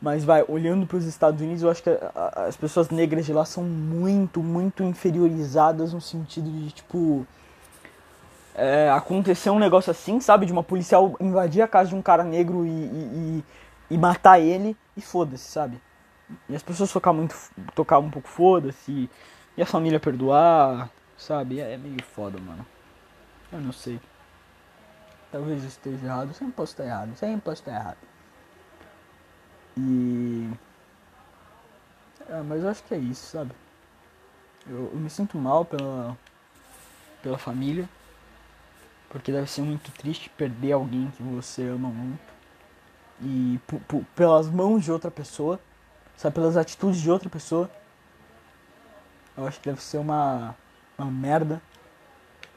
Mas 0.00 0.24
vai, 0.24 0.44
olhando 0.48 0.86
para 0.86 0.96
os 0.96 1.04
Estados 1.04 1.40
Unidos, 1.40 1.62
eu 1.62 1.70
acho 1.70 1.82
que 1.82 1.90
as 2.14 2.56
pessoas 2.56 2.90
negras 2.90 3.24
de 3.24 3.32
lá 3.32 3.44
são 3.44 3.62
muito, 3.62 4.42
muito 4.42 4.82
inferiorizadas 4.82 5.92
no 5.92 6.00
sentido 6.00 6.50
de, 6.50 6.72
tipo, 6.72 7.24
é, 8.54 8.90
acontecer 8.90 9.50
um 9.50 9.60
negócio 9.60 9.90
assim, 9.90 10.20
sabe? 10.20 10.44
De 10.44 10.52
uma 10.52 10.62
policial 10.62 11.16
invadir 11.20 11.62
a 11.62 11.68
casa 11.68 11.90
de 11.90 11.94
um 11.94 12.02
cara 12.02 12.24
negro 12.24 12.66
e, 12.66 12.68
e, 12.68 13.44
e, 13.90 13.94
e 13.94 13.98
matar 13.98 14.40
ele 14.40 14.76
e 14.96 15.00
foda-se, 15.00 15.48
sabe? 15.48 15.80
E 16.48 16.56
as 16.56 16.62
pessoas 16.62 16.92
tocar 16.92 17.12
muito, 17.12 17.36
tocar 17.74 17.98
um 18.00 18.10
pouco 18.10 18.28
foda-se 18.28 19.08
e 19.56 19.62
a 19.62 19.66
família 19.66 20.00
perdoar, 20.00 20.90
sabe? 21.16 21.60
É, 21.60 21.74
é 21.74 21.76
meio 21.76 22.02
foda, 22.02 22.38
mano. 22.40 22.66
Eu 23.52 23.60
não 23.60 23.72
sei. 23.72 24.00
Talvez 25.32 25.64
esteja 25.64 26.04
errado, 26.04 26.34
sempre 26.34 26.52
posso 26.52 26.72
estar 26.72 26.84
errado, 26.84 27.16
sempre 27.16 27.40
posso 27.40 27.62
estar 27.62 27.72
errado. 27.72 27.96
E. 29.78 30.50
É, 32.28 32.42
mas 32.42 32.62
eu 32.62 32.68
acho 32.68 32.84
que 32.84 32.94
é 32.94 32.98
isso, 32.98 33.26
sabe? 33.28 33.52
Eu, 34.68 34.90
eu 34.92 35.00
me 35.00 35.08
sinto 35.08 35.38
mal 35.38 35.64
pela, 35.64 36.16
pela 37.22 37.38
família. 37.38 37.88
Porque 39.08 39.32
deve 39.32 39.50
ser 39.50 39.62
muito 39.62 39.90
triste 39.92 40.30
perder 40.30 40.72
alguém 40.72 41.10
que 41.16 41.22
você 41.22 41.66
ama 41.66 41.88
muito. 41.88 42.32
E 43.22 43.58
pelas 44.14 44.48
mãos 44.48 44.84
de 44.84 44.92
outra 44.92 45.10
pessoa. 45.10 45.58
Sabe, 46.14 46.34
pelas 46.34 46.58
atitudes 46.58 47.00
de 47.00 47.10
outra 47.10 47.30
pessoa. 47.30 47.70
Eu 49.34 49.46
acho 49.46 49.58
que 49.60 49.68
deve 49.68 49.82
ser 49.82 49.96
uma, 49.96 50.54
uma 50.98 51.10
merda. 51.10 51.60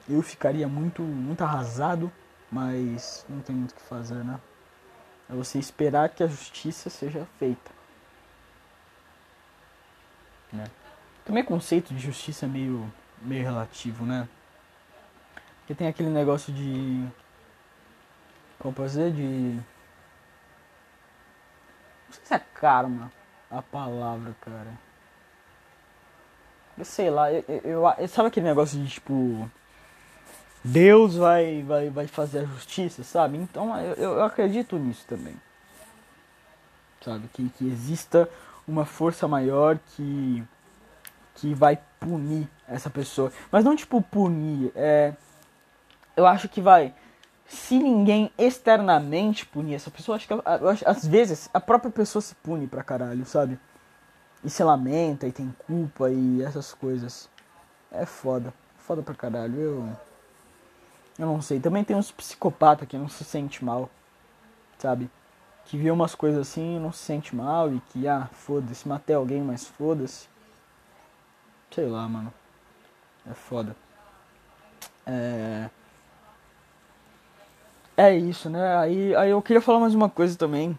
Eu 0.07 0.21
ficaria 0.21 0.67
muito, 0.67 1.01
muito 1.01 1.41
arrasado, 1.41 2.11
mas 2.51 3.25
não 3.27 3.41
tem 3.41 3.55
muito 3.55 3.71
o 3.71 3.75
que 3.75 3.81
fazer, 3.81 4.23
né? 4.23 4.39
É 5.29 5.33
você 5.33 5.57
esperar 5.57 6.09
que 6.09 6.23
a 6.23 6.27
justiça 6.27 6.89
seja 6.89 7.27
feita. 7.39 7.71
Né? 10.51 10.65
Também 11.23 11.43
o 11.43 11.45
conceito 11.45 11.93
de 11.93 11.99
justiça 11.99 12.45
é 12.45 12.49
meio, 12.49 12.91
meio 13.21 13.43
relativo, 13.43 14.05
né? 14.05 14.27
Porque 15.59 15.73
tem 15.73 15.87
aquele 15.87 16.09
negócio 16.09 16.53
de. 16.53 17.07
Como 18.59 18.75
dizer? 18.75 19.11
De. 19.11 19.21
Não 19.23 19.63
sei 22.11 22.25
se 22.25 22.33
é 22.35 22.39
karma 22.39 23.11
a 23.49 23.61
palavra, 23.61 24.35
cara. 24.41 24.85
Eu 26.77 26.85
sei 26.85 27.09
lá, 27.09 27.31
eu, 27.31 27.43
eu, 27.63 27.83
eu, 27.97 28.07
sabe 28.07 28.27
aquele 28.27 28.45
negócio 28.45 28.79
de 28.79 28.87
tipo. 28.87 29.49
Deus 30.67 31.15
vai, 31.15 31.61
vai, 31.61 31.89
vai 31.91 32.07
fazer 32.07 32.39
a 32.39 32.45
justiça, 32.45 33.03
sabe? 33.03 33.37
Então 33.37 33.79
eu, 33.79 34.13
eu 34.13 34.23
acredito 34.23 34.77
nisso 34.79 35.05
também. 35.07 35.35
Sabe? 37.03 37.27
Que, 37.31 37.49
que 37.49 37.67
exista 37.67 38.27
uma 38.67 38.83
força 38.83 39.27
maior 39.27 39.77
que, 39.95 40.43
que 41.35 41.53
vai 41.53 41.77
punir 41.99 42.49
essa 42.67 42.89
pessoa. 42.89 43.31
Mas 43.51 43.63
não 43.63 43.75
tipo 43.75 44.01
punir, 44.01 44.71
é. 44.75 45.13
Eu 46.17 46.25
acho 46.25 46.49
que 46.49 46.61
vai. 46.61 46.95
Se 47.45 47.77
ninguém 47.77 48.31
externamente 48.35 49.45
punir 49.45 49.75
essa 49.75 49.91
pessoa, 49.91 50.15
acho 50.15 50.27
que 50.27 50.33
acho, 50.33 50.89
às 50.89 51.05
vezes 51.05 51.47
a 51.53 51.59
própria 51.59 51.91
pessoa 51.91 52.23
se 52.23 52.33
pune 52.33 52.65
pra 52.65 52.83
caralho, 52.83 53.23
sabe? 53.23 53.59
E 54.43 54.49
se 54.49 54.63
lamenta 54.63 55.27
e 55.27 55.31
tem 55.31 55.53
culpa 55.67 56.09
e 56.09 56.41
essas 56.41 56.73
coisas. 56.73 57.29
É 57.91 58.03
foda. 58.03 58.51
Foda 58.79 59.03
pra 59.03 59.13
caralho. 59.13 59.59
Eu. 59.59 60.14
Eu 61.17 61.25
não 61.25 61.41
sei. 61.41 61.59
Também 61.59 61.83
tem 61.83 61.95
uns 61.95 62.11
psicopatas 62.11 62.87
que 62.87 62.97
não 62.97 63.07
se 63.07 63.23
sente 63.23 63.63
mal, 63.63 63.89
sabe? 64.77 65.09
Que 65.65 65.77
vê 65.77 65.89
umas 65.89 66.13
coisas 66.13 66.41
assim 66.41 66.75
e 66.75 66.79
não 66.79 66.91
se 66.91 66.99
sente 66.99 67.35
mal 67.35 67.73
e 67.73 67.79
que, 67.89 68.07
ah, 68.07 68.29
foda-se, 68.31 68.87
matei 68.87 69.15
alguém, 69.15 69.41
mas 69.41 69.65
foda-se. 69.65 70.27
Sei 71.71 71.87
lá, 71.87 72.07
mano. 72.07 72.33
É 73.29 73.33
foda. 73.33 73.75
É. 75.05 75.69
É 77.97 78.15
isso, 78.15 78.49
né? 78.49 78.77
Aí, 78.77 79.15
aí 79.15 79.29
eu 79.29 79.41
queria 79.41 79.61
falar 79.61 79.79
mais 79.79 79.95
uma 79.95 80.09
coisa 80.09 80.37
também 80.37 80.77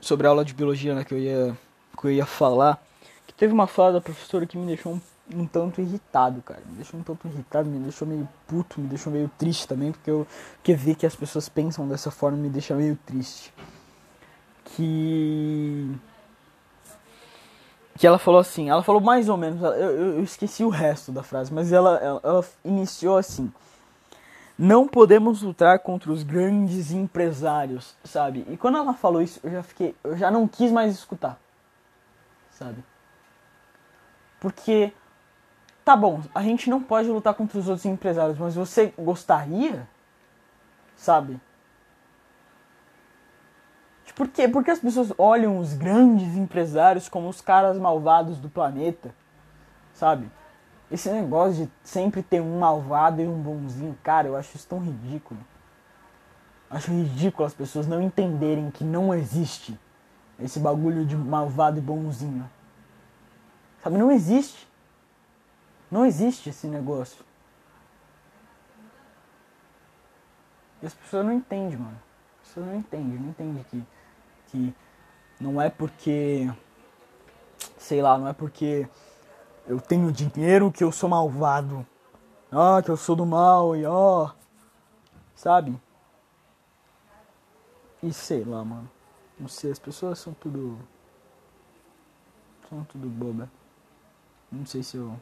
sobre 0.00 0.26
a 0.26 0.30
aula 0.30 0.44
de 0.44 0.52
biologia, 0.52 0.94
né? 0.94 1.04
Que 1.04 1.14
eu 1.14 1.18
ia, 1.18 1.58
que 1.98 2.06
eu 2.06 2.10
ia 2.10 2.26
falar. 2.26 2.82
Que 3.26 3.32
teve 3.32 3.52
uma 3.52 3.66
fala 3.66 3.94
da 3.94 4.00
professora 4.00 4.46
que 4.46 4.56
me 4.56 4.66
deixou 4.66 4.92
um 4.92 5.00
um 5.34 5.46
tanto 5.46 5.80
irritado, 5.80 6.42
cara. 6.42 6.60
Me 6.66 6.76
deixou 6.76 6.98
um 6.98 7.02
tanto 7.02 7.28
irritado, 7.28 7.68
me 7.68 7.78
deixou 7.78 8.06
meio 8.06 8.28
puto, 8.46 8.80
me 8.80 8.86
deixou 8.86 9.12
meio 9.12 9.30
triste 9.38 9.66
também, 9.68 9.92
porque 9.92 10.10
eu 10.10 10.26
que 10.62 10.74
ver 10.74 10.94
que 10.94 11.06
as 11.06 11.14
pessoas 11.14 11.48
pensam 11.48 11.86
dessa 11.88 12.10
forma 12.10 12.38
me 12.38 12.48
deixa 12.48 12.74
meio 12.74 12.96
triste. 13.06 13.52
Que 14.64 15.94
que 17.98 18.06
ela 18.06 18.18
falou 18.18 18.40
assim, 18.40 18.70
ela 18.70 18.82
falou 18.82 19.00
mais 19.00 19.28
ou 19.28 19.36
menos, 19.36 19.60
eu, 19.60 19.72
eu 19.72 20.22
esqueci 20.22 20.62
o 20.62 20.68
resto 20.68 21.10
da 21.10 21.24
frase, 21.24 21.52
mas 21.52 21.72
ela, 21.72 21.98
ela, 21.98 22.20
ela 22.22 22.44
iniciou 22.64 23.18
assim: 23.18 23.52
não 24.56 24.86
podemos 24.86 25.42
lutar 25.42 25.80
contra 25.80 26.12
os 26.12 26.22
grandes 26.22 26.92
empresários, 26.92 27.96
sabe? 28.04 28.46
E 28.48 28.56
quando 28.56 28.78
ela 28.78 28.94
falou 28.94 29.20
isso, 29.20 29.40
eu 29.42 29.50
já 29.50 29.62
fiquei, 29.64 29.96
eu 30.04 30.16
já 30.16 30.30
não 30.30 30.46
quis 30.46 30.70
mais 30.70 30.94
escutar, 30.94 31.40
sabe? 32.52 32.84
Porque 34.40 34.92
Tá 35.88 35.96
bom, 35.96 36.20
a 36.34 36.42
gente 36.42 36.68
não 36.68 36.82
pode 36.82 37.08
lutar 37.08 37.32
contra 37.32 37.58
os 37.58 37.66
outros 37.66 37.86
empresários, 37.86 38.38
mas 38.38 38.54
você 38.54 38.92
gostaria? 38.98 39.88
Sabe? 40.94 41.40
Por 44.14 44.28
quê? 44.28 44.46
Porque 44.46 44.70
as 44.70 44.80
pessoas 44.80 45.14
olham 45.16 45.58
os 45.58 45.72
grandes 45.72 46.36
empresários 46.36 47.08
como 47.08 47.26
os 47.26 47.40
caras 47.40 47.78
malvados 47.78 48.36
do 48.36 48.50
planeta. 48.50 49.14
Sabe? 49.94 50.30
Esse 50.90 51.08
negócio 51.08 51.64
de 51.64 51.72
sempre 51.82 52.22
ter 52.22 52.42
um 52.42 52.58
malvado 52.58 53.22
e 53.22 53.26
um 53.26 53.40
bonzinho, 53.40 53.96
cara, 54.02 54.28
eu 54.28 54.36
acho 54.36 54.56
isso 54.56 54.68
tão 54.68 54.80
ridículo. 54.80 55.40
Acho 56.68 56.90
ridículo 56.90 57.46
as 57.46 57.54
pessoas 57.54 57.86
não 57.86 58.02
entenderem 58.02 58.70
que 58.70 58.84
não 58.84 59.14
existe 59.14 59.80
esse 60.38 60.60
bagulho 60.60 61.06
de 61.06 61.16
malvado 61.16 61.78
e 61.78 61.80
bonzinho. 61.80 62.46
Sabe? 63.82 63.96
Não 63.96 64.12
existe. 64.12 64.67
Não 65.90 66.04
existe 66.04 66.50
esse 66.50 66.66
negócio. 66.66 67.24
E 70.82 70.86
as 70.86 70.94
pessoas 70.94 71.24
não 71.24 71.32
entendem, 71.32 71.78
mano. 71.78 72.00
As 72.42 72.48
pessoas 72.48 72.66
não 72.66 72.76
entendem, 72.76 73.18
não 73.18 73.30
entendem 73.30 73.64
que, 73.64 73.84
que 74.48 74.74
não 75.40 75.60
é 75.60 75.70
porque. 75.70 76.52
Sei 77.76 78.02
lá, 78.02 78.18
não 78.18 78.28
é 78.28 78.32
porque 78.32 78.88
eu 79.66 79.80
tenho 79.80 80.12
dinheiro 80.12 80.70
que 80.70 80.84
eu 80.84 80.92
sou 80.92 81.08
malvado. 81.08 81.86
Ah, 82.52 82.80
que 82.82 82.90
eu 82.90 82.96
sou 82.96 83.16
do 83.16 83.26
mal 83.26 83.74
e 83.76 83.84
ó. 83.84 84.30
Sabe? 85.34 85.80
E 88.02 88.12
sei 88.12 88.44
lá, 88.44 88.64
mano. 88.64 88.90
Não 89.38 89.48
sei, 89.48 89.70
as 89.70 89.78
pessoas 89.78 90.18
são 90.18 90.34
tudo. 90.34 90.78
São 92.68 92.84
tudo 92.84 93.08
boba. 93.08 93.50
Não 94.50 94.66
sei 94.66 94.82
se 94.82 94.96
eu 94.96 95.18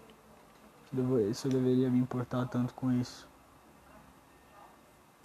se 1.35 1.47
eu 1.47 1.51
deveria 1.51 1.91
me 1.91 1.99
importar 1.99 2.47
tanto 2.47 2.75
com 2.75 2.93
isso. 2.93 3.27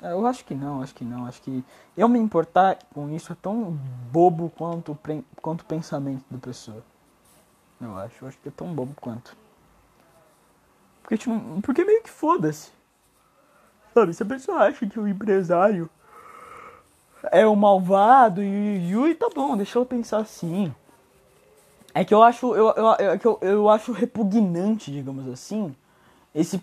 É, 0.01 0.11
eu 0.11 0.25
acho 0.25 0.43
que 0.43 0.55
não, 0.55 0.81
acho 0.81 0.95
que 0.95 1.03
não. 1.03 1.25
Acho 1.25 1.41
que 1.41 1.63
eu 1.95 2.09
me 2.09 2.19
importar 2.19 2.77
com 2.93 3.09
isso 3.09 3.31
é 3.31 3.35
tão 3.39 3.77
bobo 4.11 4.51
quanto, 4.57 4.97
quanto 5.41 5.61
o 5.61 5.65
pensamento 5.65 6.23
da 6.29 6.39
pessoa. 6.39 6.83
Eu 7.79 7.97
acho, 7.97 8.23
eu 8.23 8.27
acho 8.27 8.37
que 8.39 8.49
é 8.49 8.51
tão 8.51 8.73
bobo 8.73 8.95
quanto. 8.99 9.35
Porque, 11.01 11.17
tipo, 11.17 11.61
porque 11.61 11.83
meio 11.83 12.01
que 12.01 12.09
foda-se. 12.09 12.71
Sabe, 13.93 14.13
se 14.13 14.23
a 14.23 14.25
pessoa 14.25 14.59
acha 14.59 14.87
que 14.87 14.99
o 14.99 15.07
empresário 15.07 15.89
é 17.31 17.45
o 17.45 17.55
malvado 17.55 18.41
e, 18.41 18.47
e, 18.47 18.93
e 18.93 19.15
tá 19.15 19.29
bom, 19.33 19.57
deixa 19.57 19.77
eu 19.77 19.85
pensar 19.85 20.19
assim. 20.19 20.73
É 21.93 22.05
que 22.05 22.13
eu 22.13 22.23
acho, 22.23 22.55
eu, 22.55 22.73
eu, 22.75 22.91
é 23.11 23.17
que 23.17 23.25
eu, 23.25 23.37
eu 23.41 23.69
acho 23.69 23.91
repugnante, 23.91 24.91
digamos 24.91 25.27
assim, 25.27 25.75
esse, 26.33 26.61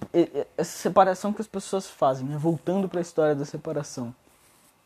essa 0.56 0.78
separação 0.78 1.32
que 1.32 1.42
as 1.42 1.46
pessoas 1.46 1.86
fazem, 1.86 2.26
né? 2.26 2.36
Voltando 2.38 2.88
para 2.88 3.00
a 3.00 3.02
história 3.02 3.34
da 3.34 3.44
separação. 3.44 4.14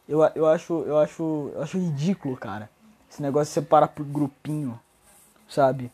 Eu, 0.08 0.20
eu, 0.34 0.46
acho, 0.46 0.82
eu, 0.82 0.98
acho, 0.98 1.50
eu 1.54 1.62
acho 1.62 1.78
ridículo, 1.78 2.36
cara. 2.36 2.68
Esse 3.10 3.22
negócio 3.22 3.50
de 3.50 3.54
separar 3.54 3.88
por 3.88 4.04
grupinho, 4.04 4.78
sabe? 5.48 5.92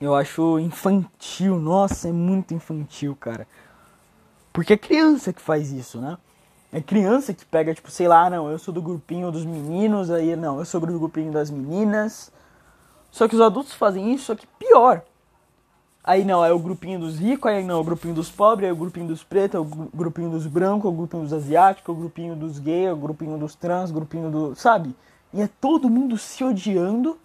Eu 0.00 0.14
acho 0.14 0.58
infantil. 0.58 1.58
Nossa, 1.58 2.08
é 2.08 2.12
muito 2.12 2.54
infantil, 2.54 3.14
cara. 3.14 3.46
Porque 4.52 4.72
é 4.72 4.78
criança 4.78 5.32
que 5.32 5.42
faz 5.42 5.70
isso, 5.72 6.00
né? 6.00 6.16
É 6.72 6.80
criança 6.80 7.34
que 7.34 7.44
pega, 7.44 7.74
tipo, 7.74 7.90
sei 7.90 8.08
lá, 8.08 8.30
não, 8.30 8.50
eu 8.50 8.58
sou 8.58 8.72
do 8.72 8.80
grupinho 8.80 9.30
dos 9.30 9.44
meninos, 9.44 10.10
aí 10.10 10.36
não, 10.36 10.58
eu 10.60 10.64
sou 10.64 10.80
do 10.80 10.98
grupinho 10.98 11.32
das 11.32 11.50
meninas. 11.50 12.32
Só 13.10 13.26
que 13.26 13.34
os 13.34 13.40
adultos 13.40 13.72
fazem 13.72 14.12
isso, 14.14 14.26
só 14.26 14.34
que 14.34 14.46
pior. 14.58 15.02
Aí 16.02 16.24
não, 16.24 16.44
é 16.44 16.52
o 16.52 16.58
grupinho 16.58 16.98
dos 16.98 17.18
ricos, 17.18 17.50
aí 17.50 17.62
não, 17.62 17.76
é 17.76 17.80
o 17.80 17.84
grupinho 17.84 18.14
dos 18.14 18.30
pobres, 18.30 18.70
é 18.70 18.72
o 18.72 18.76
grupinho 18.76 19.06
dos 19.06 19.22
pretos, 19.22 19.56
é 19.56 19.58
o 19.58 19.64
grupinho 19.64 20.30
dos 20.30 20.46
brancos, 20.46 20.86
é 20.86 20.88
o 20.88 20.96
grupinho 20.96 21.22
dos 21.24 21.32
asiáticos, 21.32 21.88
é 21.88 21.92
o 21.92 22.00
grupinho 22.00 22.36
dos 22.36 22.58
gays, 22.58 22.88
é 22.88 22.92
o 22.92 22.96
grupinho 22.96 23.36
dos 23.36 23.54
trans, 23.54 23.90
é 23.90 23.92
o 23.92 23.96
grupinho 23.96 24.30
do. 24.30 24.54
Sabe? 24.54 24.94
E 25.32 25.42
é 25.42 25.48
todo 25.60 25.90
mundo 25.90 26.16
se 26.16 26.42
odiando. 26.42 27.18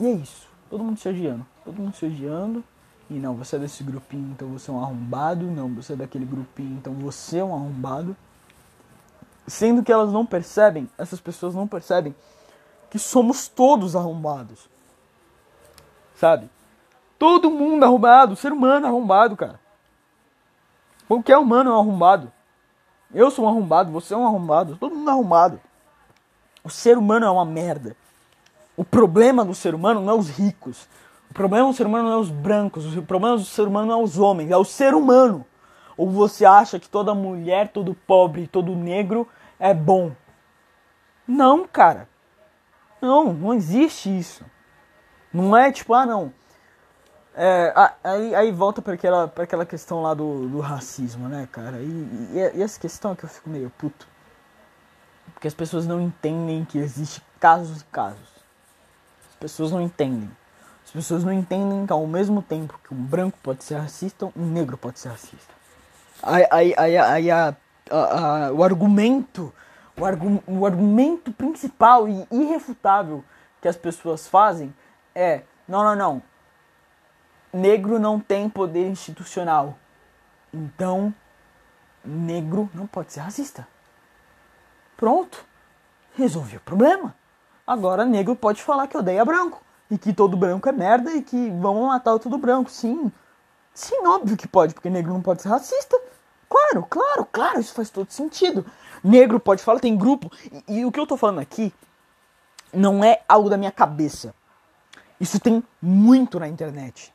E 0.00 0.06
é 0.06 0.12
isso. 0.12 0.48
Todo 0.68 0.82
mundo 0.82 0.98
se 0.98 1.08
odiando. 1.08 1.46
Todo 1.64 1.80
mundo 1.80 1.94
se 1.94 2.04
odiando. 2.04 2.64
E 3.08 3.14
não, 3.14 3.34
você 3.34 3.54
é 3.54 3.58
desse 3.60 3.84
grupinho, 3.84 4.32
então 4.32 4.48
você 4.48 4.70
é 4.70 4.74
um 4.74 4.82
arrombado. 4.82 5.46
Não, 5.46 5.72
você 5.72 5.92
é 5.92 5.96
daquele 5.96 6.24
grupinho, 6.24 6.76
então 6.76 6.92
você 6.94 7.38
é 7.38 7.44
um 7.44 7.54
arrombado. 7.54 8.16
Sendo 9.46 9.82
que 9.84 9.92
elas 9.92 10.12
não 10.12 10.26
percebem, 10.26 10.90
essas 10.98 11.20
pessoas 11.20 11.54
não 11.54 11.68
percebem 11.68 12.12
que 12.90 12.98
somos 12.98 13.48
todos 13.48 13.96
arrombados 13.96 14.68
sabe? 16.16 16.50
Todo 17.18 17.50
mundo 17.50 17.84
arrombado, 17.84 18.36
ser 18.36 18.52
humano 18.52 18.86
é 18.86 18.88
arrombado, 18.88 19.36
cara. 19.36 19.60
Qualquer 21.06 21.38
humano 21.38 21.70
é 21.70 21.74
um 21.74 21.78
arrombado. 21.78 22.32
Eu 23.14 23.30
sou 23.30 23.44
um 23.44 23.48
arrombado, 23.48 23.92
você 23.92 24.12
é 24.12 24.16
um 24.16 24.26
arrombado, 24.26 24.76
todo 24.76 24.94
mundo 24.94 25.08
é 25.08 25.12
arrombado. 25.12 25.60
O 26.64 26.68
ser 26.70 26.98
humano 26.98 27.24
é 27.24 27.30
uma 27.30 27.44
merda. 27.44 27.96
O 28.76 28.84
problema 28.84 29.44
do 29.44 29.54
ser 29.54 29.74
humano 29.74 30.00
não 30.00 30.14
é 30.14 30.16
os 30.16 30.28
ricos. 30.28 30.88
O 31.30 31.34
problema 31.34 31.68
do 31.68 31.74
ser 31.74 31.86
humano 31.86 32.08
não 32.08 32.16
é 32.16 32.20
os 32.20 32.30
brancos. 32.30 32.96
O 32.96 33.02
problema 33.02 33.36
do 33.36 33.44
ser 33.44 33.68
humano 33.68 33.86
não 33.86 34.00
é 34.00 34.02
os 34.02 34.18
homens, 34.18 34.50
é 34.50 34.56
o 34.56 34.64
ser 34.64 34.94
humano. 34.94 35.46
Ou 35.96 36.10
você 36.10 36.44
acha 36.44 36.78
que 36.78 36.88
toda 36.88 37.14
mulher, 37.14 37.68
todo 37.68 37.94
pobre, 38.06 38.46
todo 38.46 38.74
negro 38.74 39.26
é 39.58 39.72
bom? 39.72 40.12
Não, 41.26 41.66
cara. 41.66 42.08
Não, 43.06 43.32
não 43.32 43.54
existe 43.54 44.16
isso. 44.16 44.44
Não 45.32 45.56
é 45.56 45.70
tipo, 45.70 45.94
ah 45.94 46.04
não. 46.04 46.32
É, 47.34 47.72
aí, 48.02 48.34
aí 48.34 48.52
volta 48.52 48.80
para 48.80 48.94
aquela, 48.94 49.28
pra 49.28 49.44
aquela 49.44 49.66
questão 49.66 50.02
lá 50.02 50.14
do, 50.14 50.48
do 50.48 50.60
racismo, 50.60 51.28
né, 51.28 51.46
cara? 51.52 51.78
E, 51.78 51.84
e, 51.84 52.50
e, 52.54 52.62
essa 52.62 52.80
questão 52.80 53.12
é 53.12 53.14
que 53.14 53.24
eu 53.24 53.28
fico 53.28 53.50
meio 53.50 53.70
puto. 53.70 54.08
Porque 55.34 55.46
as 55.46 55.54
pessoas 55.54 55.86
não 55.86 56.00
entendem 56.00 56.64
que 56.64 56.78
existe 56.78 57.22
casos 57.38 57.82
e 57.82 57.84
casos. 57.84 58.36
As 59.28 59.36
pessoas 59.36 59.70
não 59.70 59.82
entendem. 59.82 60.30
As 60.84 60.90
pessoas 60.90 61.22
não 61.22 61.32
entendem 61.32 61.86
que 61.86 61.92
ao 61.92 62.06
mesmo 62.06 62.40
tempo 62.40 62.80
que 62.82 62.94
um 62.94 63.02
branco 63.04 63.38
pode 63.42 63.62
ser 63.62 63.76
racista, 63.76 64.26
um 64.34 64.46
negro 64.46 64.78
pode 64.78 64.98
ser 64.98 65.10
racista. 65.10 65.54
Aí, 66.22 66.46
aí, 66.50 66.74
aí, 66.78 66.96
aí 66.96 67.30
a, 67.30 67.54
a, 67.90 68.46
a, 68.46 68.52
o 68.52 68.64
argumento, 68.64 69.52
o, 69.98 70.04
argu, 70.04 70.42
o 70.46 70.66
argumento 70.66 71.32
principal 71.32 72.08
e 72.08 72.26
irrefutável 72.30 73.24
que 73.60 73.68
as 73.68 73.76
pessoas 73.76 74.26
fazem 74.26 74.74
é: 75.14 75.42
não, 75.66 75.82
não, 75.82 75.96
não. 75.96 76.22
Negro 77.52 77.98
não 77.98 78.20
tem 78.20 78.48
poder 78.48 78.88
institucional. 78.88 79.78
Então, 80.52 81.14
negro 82.04 82.68
não 82.74 82.86
pode 82.86 83.12
ser 83.12 83.20
racista. 83.20 83.66
Pronto. 84.96 85.44
Resolvi 86.14 86.56
o 86.56 86.60
problema. 86.60 87.14
Agora, 87.66 88.04
negro 88.04 88.34
pode 88.36 88.62
falar 88.62 88.86
que 88.86 88.96
odeia 88.96 89.24
branco. 89.24 89.62
E 89.90 89.96
que 89.96 90.12
todo 90.12 90.36
branco 90.36 90.68
é 90.68 90.72
merda 90.72 91.12
e 91.12 91.22
que 91.22 91.50
vão 91.50 91.86
matar 91.86 92.18
todo 92.18 92.38
branco. 92.38 92.70
Sim. 92.70 93.12
Sim, 93.74 94.06
óbvio 94.06 94.36
que 94.36 94.48
pode, 94.48 94.72
porque 94.72 94.88
negro 94.88 95.12
não 95.12 95.20
pode 95.20 95.42
ser 95.42 95.48
racista. 95.48 96.00
Claro, 96.48 96.86
claro, 96.88 97.26
claro, 97.30 97.60
isso 97.60 97.74
faz 97.74 97.90
todo 97.90 98.10
sentido. 98.10 98.64
Negro 99.06 99.38
pode 99.38 99.62
falar, 99.62 99.80
tem 99.80 99.96
grupo. 99.96 100.30
E, 100.68 100.80
e 100.80 100.84
o 100.84 100.90
que 100.90 100.98
eu 100.98 101.06
tô 101.06 101.16
falando 101.16 101.38
aqui 101.38 101.72
não 102.72 103.04
é 103.04 103.20
algo 103.28 103.48
da 103.48 103.56
minha 103.56 103.70
cabeça. 103.70 104.34
Isso 105.20 105.38
tem 105.38 105.62
muito 105.80 106.40
na 106.40 106.48
internet. 106.48 107.12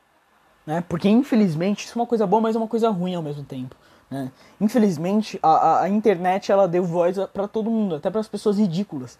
Né? 0.65 0.83
Porque 0.87 1.09
infelizmente 1.09 1.85
isso 1.85 1.97
é 1.97 2.01
uma 2.01 2.07
coisa 2.07 2.25
boa, 2.25 2.41
mas 2.41 2.55
é 2.55 2.59
uma 2.59 2.67
coisa 2.67 2.89
ruim 2.89 3.15
ao 3.15 3.21
mesmo 3.21 3.43
tempo. 3.43 3.75
Né? 4.09 4.31
Infelizmente 4.59 5.39
a, 5.41 5.49
a, 5.49 5.81
a 5.83 5.89
internet 5.89 6.51
ela 6.51 6.67
deu 6.67 6.83
voz 6.83 7.17
para 7.33 7.47
todo 7.47 7.69
mundo, 7.69 7.95
até 7.95 8.09
para 8.09 8.21
as 8.21 8.27
pessoas 8.27 8.57
ridículas. 8.57 9.19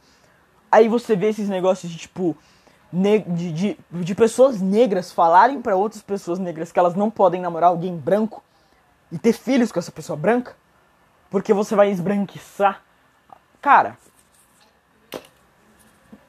Aí 0.72 0.88
você 0.88 1.16
vê 1.16 1.28
esses 1.28 1.50
negócios 1.50 1.92
de 1.92 1.98
tipo 1.98 2.36
de, 2.92 3.20
de, 3.20 3.78
de 3.92 4.16
pessoas 4.16 4.62
negras 4.62 5.12
falarem 5.12 5.62
para 5.62 5.76
outras 5.76 6.02
pessoas 6.02 6.40
negras 6.40 6.72
que 6.72 6.80
elas 6.80 6.96
não 6.96 7.10
podem 7.10 7.42
namorar 7.42 7.70
alguém 7.70 7.96
branco 7.96 8.44
e 9.12 9.18
ter 9.18 9.34
filhos 9.34 9.72
com 9.72 9.80
essa 9.80 9.92
pessoa 9.92 10.18
branca, 10.18 10.56
porque 11.32 11.54
você 11.54 11.76
vai 11.76 11.90
esbranquiçar. 11.90 12.84
Cara, 13.62 13.98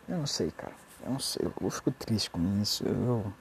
eu 0.08 0.16
não 0.18 0.26
sei, 0.26 0.50
cara. 0.52 0.72
Eu 1.04 1.10
não 1.10 1.18
sei, 1.18 1.44
eu 1.60 1.70
fico 1.70 1.90
triste 1.90 2.30
com 2.30 2.62
isso. 2.62 2.84
Eu. 2.86 3.32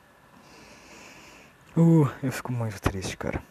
Uh, 1.77 2.11
eu 2.23 2.31
fico 2.31 2.51
muito 2.51 2.81
triste, 2.81 3.15
cara. 3.15 3.41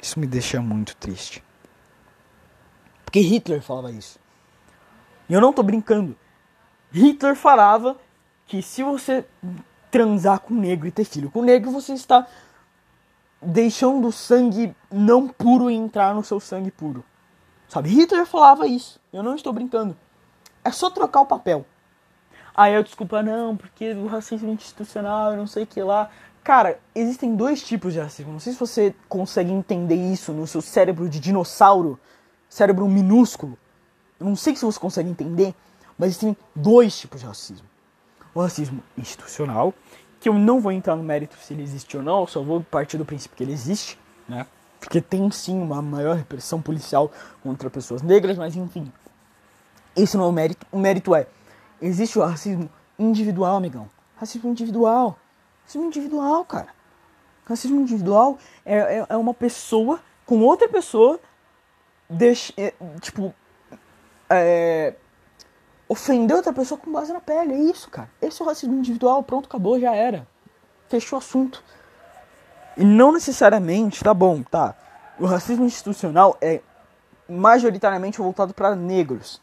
Isso 0.00 0.18
me 0.18 0.26
deixa 0.26 0.60
muito 0.60 0.96
triste. 0.96 1.44
Porque 3.04 3.20
Hitler 3.20 3.62
falava 3.62 3.92
isso. 3.92 4.18
E 5.28 5.34
eu 5.34 5.40
não 5.40 5.52
tô 5.52 5.62
brincando. 5.62 6.16
Hitler 6.90 7.36
falava 7.36 7.98
que 8.46 8.62
se 8.62 8.82
você 8.82 9.26
transar 9.90 10.40
com 10.40 10.54
negro 10.54 10.86
e 10.86 10.90
ter 10.90 11.04
filho 11.04 11.30
com 11.30 11.42
negro, 11.42 11.70
você 11.70 11.92
está 11.92 12.26
deixando 13.40 14.08
o 14.08 14.12
sangue 14.12 14.74
não 14.90 15.28
puro 15.28 15.70
entrar 15.70 16.14
no 16.14 16.24
seu 16.24 16.40
sangue 16.40 16.70
puro. 16.70 17.04
Sabe? 17.68 17.88
Hitler 17.90 18.26
falava 18.26 18.66
isso. 18.66 19.00
Eu 19.12 19.22
não 19.22 19.34
estou 19.34 19.52
brincando. 19.52 19.96
É 20.64 20.70
só 20.70 20.90
trocar 20.90 21.20
o 21.20 21.26
papel. 21.26 21.64
Aí 22.54 22.74
eu 22.74 22.82
desculpa, 22.82 23.22
não, 23.22 23.56
porque 23.56 23.92
o 23.92 24.06
racismo 24.06 24.50
institucional, 24.50 25.30
eu 25.30 25.36
não 25.36 25.46
sei 25.46 25.62
o 25.62 25.66
que 25.66 25.80
lá. 25.82 26.10
Cara, 26.42 26.80
existem 26.94 27.36
dois 27.36 27.62
tipos 27.62 27.92
de 27.92 28.00
racismo. 28.00 28.32
Não 28.32 28.40
sei 28.40 28.52
se 28.52 28.58
você 28.58 28.94
consegue 29.08 29.52
entender 29.52 29.94
isso 29.94 30.32
no 30.32 30.46
seu 30.46 30.60
cérebro 30.60 31.08
de 31.08 31.20
dinossauro, 31.20 32.00
cérebro 32.48 32.88
minúsculo. 32.88 33.56
Eu 34.18 34.26
não 34.26 34.34
sei 34.34 34.56
se 34.56 34.64
você 34.64 34.80
consegue 34.80 35.08
entender, 35.08 35.54
mas 35.96 36.08
existem 36.08 36.36
dois 36.54 36.98
tipos 36.98 37.20
de 37.20 37.26
racismo. 37.26 37.68
O 38.34 38.40
racismo 38.40 38.82
institucional, 38.96 39.72
que 40.20 40.28
eu 40.28 40.34
não 40.34 40.60
vou 40.60 40.72
entrar 40.72 40.96
no 40.96 41.02
mérito 41.02 41.36
se 41.36 41.54
ele 41.54 41.62
existe 41.62 41.96
ou 41.96 42.02
não, 42.02 42.20
eu 42.20 42.26
só 42.26 42.42
vou 42.42 42.60
partir 42.62 42.98
do 42.98 43.04
princípio 43.04 43.36
que 43.36 43.42
ele 43.42 43.52
existe, 43.52 43.98
né? 44.28 44.46
Porque 44.80 45.00
tem 45.00 45.30
sim 45.30 45.60
uma 45.60 45.82
maior 45.82 46.16
repressão 46.16 46.62
policial 46.62 47.10
contra 47.42 47.68
pessoas 47.68 48.02
negras, 48.02 48.38
mas 48.38 48.54
enfim. 48.56 48.92
Esse 49.96 50.16
não 50.16 50.24
é 50.24 50.28
o 50.28 50.32
mérito. 50.32 50.66
O 50.70 50.78
mérito 50.78 51.14
é 51.14 51.26
Existe 51.80 52.18
o 52.18 52.24
racismo 52.24 52.68
individual, 52.98 53.56
amigão. 53.56 53.88
Racismo 54.16 54.50
individual. 54.50 55.16
Racismo 55.64 55.86
individual, 55.86 56.44
cara. 56.44 56.68
Racismo 57.44 57.80
individual 57.80 58.38
é, 58.64 58.76
é, 58.76 59.06
é 59.08 59.16
uma 59.16 59.32
pessoa 59.32 60.00
com 60.26 60.40
outra 60.40 60.68
pessoa, 60.68 61.18
deixa, 62.10 62.52
é, 62.56 62.74
tipo, 63.00 63.34
é, 64.28 64.94
ofender 65.88 66.36
outra 66.36 66.52
pessoa 66.52 66.78
com 66.78 66.92
base 66.92 67.12
na 67.12 67.20
pele. 67.20 67.54
É 67.54 67.58
isso, 67.58 67.88
cara. 67.90 68.10
Esse 68.20 68.42
é 68.42 68.44
o 68.44 68.48
racismo 68.48 68.74
individual. 68.74 69.22
Pronto, 69.22 69.46
acabou, 69.46 69.80
já 69.80 69.94
era. 69.94 70.26
Fechou 70.88 71.18
o 71.18 71.22
assunto. 71.22 71.62
E 72.76 72.84
não 72.84 73.12
necessariamente, 73.12 74.04
tá 74.04 74.14
bom, 74.14 74.42
tá. 74.42 74.74
O 75.18 75.26
racismo 75.26 75.64
institucional 75.64 76.36
é 76.40 76.60
majoritariamente 77.28 78.18
voltado 78.18 78.54
para 78.54 78.76
negros. 78.76 79.40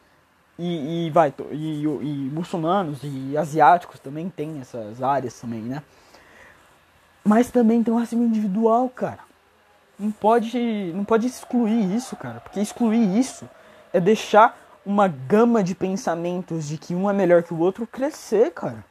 E, 0.58 1.08
e 1.08 1.10
vai, 1.10 1.34
e, 1.52 1.84
e, 1.84 2.30
muçulmanos 2.32 3.00
e 3.04 3.38
asiáticos 3.38 4.00
também 4.00 4.30
tem 4.30 4.62
essas 4.62 5.04
áreas 5.04 5.38
também, 5.38 5.62
né? 5.62 5.84
Mas 7.26 7.52
também 7.52 7.84
tem 7.84 7.94
um 7.94 7.98
racismo 7.98 8.24
individual, 8.24 8.88
cara. 8.88 9.20
Não 10.00 10.12
pode, 10.12 10.94
não 10.94 11.04
pode 11.04 11.28
excluir 11.28 11.94
isso, 11.94 12.16
cara. 12.16 12.40
Porque 12.40 12.62
excluir 12.62 13.18
isso 13.18 13.50
é 13.92 14.00
deixar 14.00 14.58
uma 14.86 15.08
gama 15.08 15.64
de 15.64 15.74
pensamentos 15.74 16.68
de 16.68 16.78
que 16.78 16.94
um 16.94 17.10
é 17.10 17.14
melhor 17.14 17.44
que 17.44 17.54
o 17.54 17.60
outro 17.60 17.88
crescer, 17.88 18.52
cara. 18.52 18.86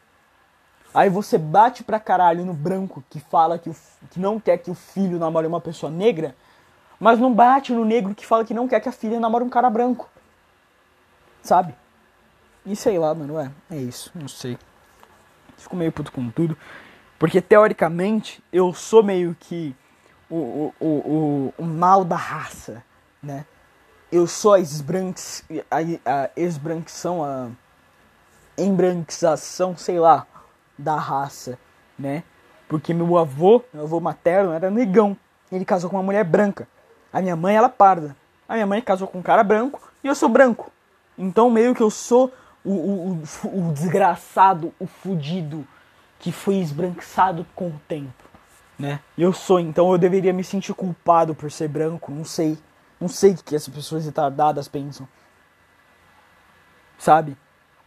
Aí 0.93 1.09
você 1.09 1.37
bate 1.39 1.83
pra 1.83 1.99
caralho 1.99 2.45
no 2.45 2.55
branco 2.55 3.05
que 3.11 3.21
fala 3.21 3.59
que, 3.59 3.69
o, 3.71 3.77
que 4.11 4.21
não 4.21 4.39
quer 4.39 4.59
que 4.59 4.71
o 4.71 4.75
filho 4.75 5.19
namore 5.19 5.47
uma 5.47 5.61
pessoa 5.61 5.91
negra, 5.91 6.37
mas 6.99 7.19
não 7.19 7.33
bate 7.33 7.73
no 7.73 7.85
negro 7.85 8.15
que 8.15 8.27
fala 8.27 8.45
que 8.45 8.55
não 8.55 8.69
quer 8.69 8.81
que 8.81 8.89
a 8.89 8.93
filha 8.93 9.19
namore 9.19 9.45
um 9.45 9.49
cara 9.49 9.69
branco 9.69 10.09
sabe? 11.45 11.75
E 12.67 12.75
sei 12.75 12.99
lá, 12.99 13.15
mano, 13.15 13.39
é, 13.39 13.51
é 13.71 13.77
isso, 13.77 14.11
não 14.15 14.27
sei. 14.27 14.59
Fico 15.57 15.77
meio 15.77 15.93
puto 15.93 16.11
com 16.11 16.29
tudo. 16.31 16.57
Porque 17.19 17.41
teoricamente 17.41 18.43
eu 18.53 18.73
sou 18.73 19.03
meio 19.03 19.37
que 19.39 19.77
o, 20.29 20.37
o, 20.37 20.75
o, 20.81 20.87
o, 20.87 21.55
o 21.59 21.65
mal 21.65 22.05
da 22.05 22.17
raça, 22.17 22.83
né? 23.23 23.45
Eu 24.15 24.29
sou 24.29 24.55
a, 24.55 24.59
a 24.59 26.31
esbranquição, 26.37 27.25
a 27.25 27.49
embranquização, 28.57 29.77
sei 29.77 29.99
lá, 29.99 30.25
da 30.79 30.95
raça, 30.95 31.59
né? 31.99 32.23
Porque 32.69 32.95
meu 32.95 33.19
avô, 33.19 33.61
meu 33.73 33.83
avô 33.83 33.99
materno, 33.99 34.53
era 34.53 34.71
negão. 34.71 35.17
Ele 35.51 35.65
casou 35.65 35.91
com 35.91 35.97
uma 35.97 36.03
mulher 36.05 36.23
branca. 36.23 36.69
A 37.13 37.21
minha 37.21 37.35
mãe, 37.35 37.57
ela 37.57 37.69
parda. 37.69 38.15
A 38.49 38.55
minha 38.55 38.69
mãe 38.69 38.81
casou 38.81 39.09
com 39.09 39.19
um 39.19 39.23
cara 39.23 39.43
branco 39.43 39.83
e 40.05 40.07
eu 40.07 40.15
sou 40.15 40.29
branco. 40.29 40.71
Então 41.19 41.51
meio 41.51 41.75
que 41.75 41.83
eu 41.83 41.91
sou 41.91 42.33
o, 42.65 42.71
o, 42.71 43.23
o, 43.43 43.69
o 43.69 43.73
desgraçado, 43.73 44.73
o 44.79 44.87
fudido 44.87 45.67
que 46.21 46.31
foi 46.31 46.59
esbranquiçado 46.59 47.45
com 47.53 47.67
o 47.67 47.81
tempo, 47.89 48.23
né? 48.79 49.01
Eu 49.19 49.33
sou, 49.33 49.59
então 49.59 49.91
eu 49.91 49.99
deveria 49.99 50.33
me 50.33 50.45
sentir 50.45 50.73
culpado 50.73 51.35
por 51.35 51.51
ser 51.51 51.67
branco, 51.67 52.13
não 52.13 52.25
sei. 52.25 52.57
Não 53.05 53.09
sei 53.11 53.33
o 53.33 53.37
que 53.37 53.55
essas 53.55 53.69
pessoas 53.69 54.07
retardadas 54.07 54.67
pensam. 54.67 55.07
Sabe? 56.97 57.37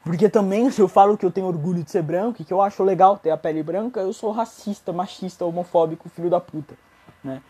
Porque 0.03 0.29
também, 0.29 0.69
se 0.69 0.79
eu 0.79 0.87
falo 0.87 1.17
que 1.17 1.25
eu 1.25 1.31
tenho 1.31 1.47
orgulho 1.47 1.83
de 1.83 1.89
ser 1.89 2.03
branco 2.03 2.39
e 2.39 2.45
que 2.45 2.53
eu 2.53 2.61
acho 2.61 2.83
legal 2.83 3.17
ter 3.17 3.31
a 3.31 3.37
pele 3.37 3.63
branca, 3.63 3.99
eu 3.99 4.13
sou 4.13 4.29
racista, 4.29 4.93
machista, 4.93 5.43
homofóbico, 5.43 6.07
filho 6.07 6.29
da 6.29 6.39
puta, 6.39 6.77
né? 7.23 7.41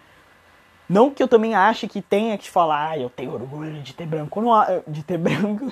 Não 0.88 1.12
que 1.12 1.22
eu 1.22 1.28
também 1.28 1.56
ache 1.56 1.90
que 1.90 2.02
tenha 2.02 2.38
que 2.38 2.50
falar, 2.50 2.92
ah, 2.92 2.98
eu 2.98 3.10
tenho 3.10 3.34
orgulho 3.34 3.84
de 3.84 3.94
ter 3.94 4.06
branco. 4.08 4.42
Não, 4.42 4.54
de 4.88 5.04
ter 5.04 5.18
branco. 5.18 5.66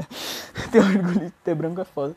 ter 0.72 0.78
orgulho 0.78 1.26
de 1.26 1.30
ter 1.44 1.54
branco 1.54 1.82
é 1.82 1.84
foda. 1.84 2.16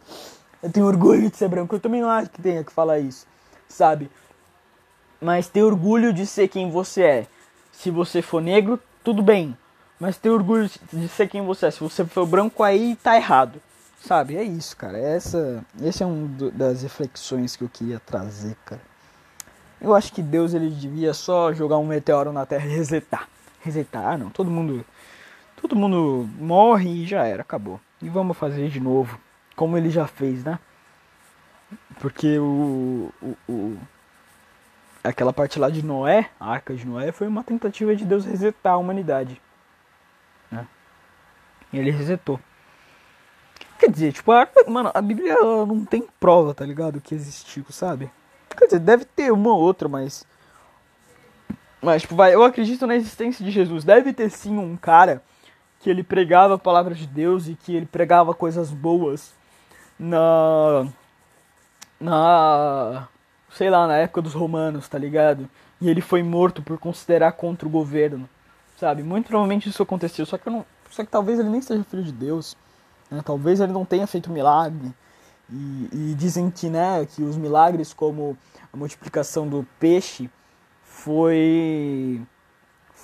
Eu 0.64 0.72
tenho 0.72 0.86
orgulho 0.86 1.30
de 1.30 1.36
ser 1.36 1.50
branco. 1.50 1.76
Eu 1.76 1.82
também 1.82 2.00
não 2.00 2.10
acho 2.10 2.30
que 2.30 2.42
tenha 2.42 2.64
que 2.64 2.72
falar 2.72 3.00
isso, 3.00 3.28
sabe? 3.68 4.10
Mas 5.20 5.50
ter 5.50 5.64
orgulho 5.64 6.14
de 6.14 6.26
ser 6.26 6.48
quem 6.48 6.72
você 6.72 7.04
é. 7.04 7.28
Se 7.74 7.92
você 7.92 8.22
for 8.22 8.42
negro, 8.42 8.80
tudo 9.04 9.22
bem. 9.22 9.58
Mas 10.00 10.18
ter 10.18 10.30
orgulho 10.30 10.70
de 10.92 11.08
ser 11.08 11.28
quem 11.28 11.46
você 11.46 11.68
é. 11.68 11.72
Se 11.72 11.80
você 11.80 12.04
for 12.06 12.26
branco, 12.26 12.64
aí 12.64 12.96
tá 12.96 13.16
errado. 13.16 13.62
Sabe? 14.00 14.36
É 14.36 14.44
isso, 14.44 14.76
cara. 14.76 14.98
Essa, 14.98 15.64
esse 15.80 16.02
é 16.02 16.06
um 16.06 16.28
das 16.54 16.82
reflexões 16.82 17.56
que 17.56 17.64
eu 17.64 17.70
queria 17.70 18.00
trazer, 18.00 18.56
cara. 18.66 18.82
Eu 19.80 19.96
acho 19.96 20.12
que 20.12 20.22
Deus 20.22 20.54
ele 20.54 20.70
devia 20.70 21.14
só 21.14 21.54
jogar 21.54 21.78
um 21.78 21.86
meteoro 21.86 22.34
na 22.34 22.46
Terra 22.46 22.66
e 22.66 22.76
resetar. 22.76 23.28
Resetar, 23.60 24.14
ah, 24.14 24.18
não. 24.18 24.30
Todo 24.30 24.50
mundo, 24.50 24.84
todo 25.60 25.76
mundo 25.76 26.28
morre 26.40 26.90
e 26.90 27.06
já 27.06 27.26
era, 27.26 27.44
acabou. 27.44 27.80
E 28.02 28.10
vamos 28.10 28.38
fazer 28.38 28.70
de 28.70 28.80
novo, 28.80 29.20
como 29.56 29.78
ele 29.78 29.92
já 29.92 30.08
fez, 30.08 30.44
né? 30.44 30.58
Porque 32.00 32.40
o, 32.40 33.12
o, 33.22 33.38
o 33.48 33.78
aquela 35.04 35.34
parte 35.34 35.60
lá 35.60 35.70
de 35.70 35.84
Noé, 35.84 36.30
a 36.40 36.52
Arca 36.52 36.74
de 36.74 36.86
Noé, 36.86 37.12
foi 37.12 37.28
uma 37.28 37.44
tentativa 37.44 37.96
de 37.96 38.06
Deus 38.06 38.26
resetar 38.26 38.74
a 38.74 38.78
humanidade. 38.78 39.42
Né? 40.52 40.68
E 41.74 41.80
ele 41.80 41.92
resetou. 41.92 42.40
Quer 43.80 43.90
dizer, 43.90 44.14
tipo, 44.14 44.32
a, 44.32 44.48
mano, 44.68 44.92
a 44.94 45.02
Bíblia 45.02 45.36
não 45.42 45.84
tem 45.84 46.08
prova, 46.20 46.54
tá 46.54 46.64
ligado? 46.64 47.02
Que 47.02 47.16
existiu, 47.16 47.66
sabe? 47.70 48.12
Quer 48.56 48.66
dizer, 48.66 48.80
deve 48.80 49.06
ter 49.06 49.32
uma 49.32 49.50
ou 49.50 49.60
outra, 49.60 49.90
mas. 49.90 50.24
Mas, 51.82 52.04
tipo, 52.04 52.16
vai, 52.16 52.36
eu 52.36 52.44
acredito 52.44 52.86
na 52.86 52.96
existência 52.96 53.44
de 53.44 53.50
Jesus. 53.50 53.84
Deve 53.84 54.14
ter 54.14 54.30
sim 54.30 54.56
um 54.56 54.78
cara 54.78 55.24
que 55.80 55.90
ele 55.90 56.04
pregava 56.04 56.54
a 56.54 56.60
palavra 56.60 56.94
de 56.94 57.08
Deus 57.08 57.48
e 57.48 57.56
que 57.56 57.76
ele 57.76 57.88
pregava 57.88 58.36
coisas 58.36 58.70
boas 58.70 59.34
na. 59.98 60.88
Na. 62.00 63.08
Sei 63.54 63.70
lá, 63.70 63.86
na 63.88 63.98
época 63.98 64.22
dos 64.22 64.34
romanos, 64.34 64.88
tá 64.88 64.98
ligado? 64.98 65.50
E 65.80 65.90
ele 65.90 66.02
foi 66.02 66.24
morto 66.24 66.62
por 66.62 66.78
considerar 66.78 67.34
contra 67.34 67.68
o 67.68 67.72
governo, 67.72 68.30
sabe? 68.78 69.04
Muito 69.04 69.28
provavelmente 69.28 69.68
isso 69.68 69.84
aconteceu, 69.84 70.26
só 70.26 70.38
que 70.38 70.48
eu 70.48 70.54
não. 70.54 70.66
Só 70.90 71.04
que 71.04 71.10
talvez 71.10 71.40
ele 71.40 71.50
nem 71.50 71.62
seja 71.62 71.84
filho 71.84 72.04
de 72.04 72.12
Deus. 72.12 72.56
Né? 73.10 73.22
Talvez 73.24 73.60
ele 73.60 73.72
não 73.72 73.86
tenha 73.86 74.08
feito 74.08 74.32
milagre. 74.32 74.94
E, 75.50 75.90
e, 75.92 76.16
dizem 76.16 76.50
que, 76.50 76.70
né, 76.70 77.06
que 77.06 77.22
os 77.24 77.36
milagres 77.36 77.94
como 77.94 78.38
a 78.72 78.78
multiplicação 78.78 79.48
do 79.48 79.68
peixe 79.80 80.30
foi 80.82 82.22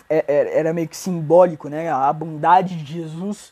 é, 0.09 0.23
é, 0.27 0.59
era 0.59 0.73
meio 0.73 0.87
que 0.87 0.95
simbólico, 0.95 1.67
né? 1.67 1.91
A 1.91 2.11
bondade 2.13 2.81
de 2.81 3.01
Jesus 3.01 3.51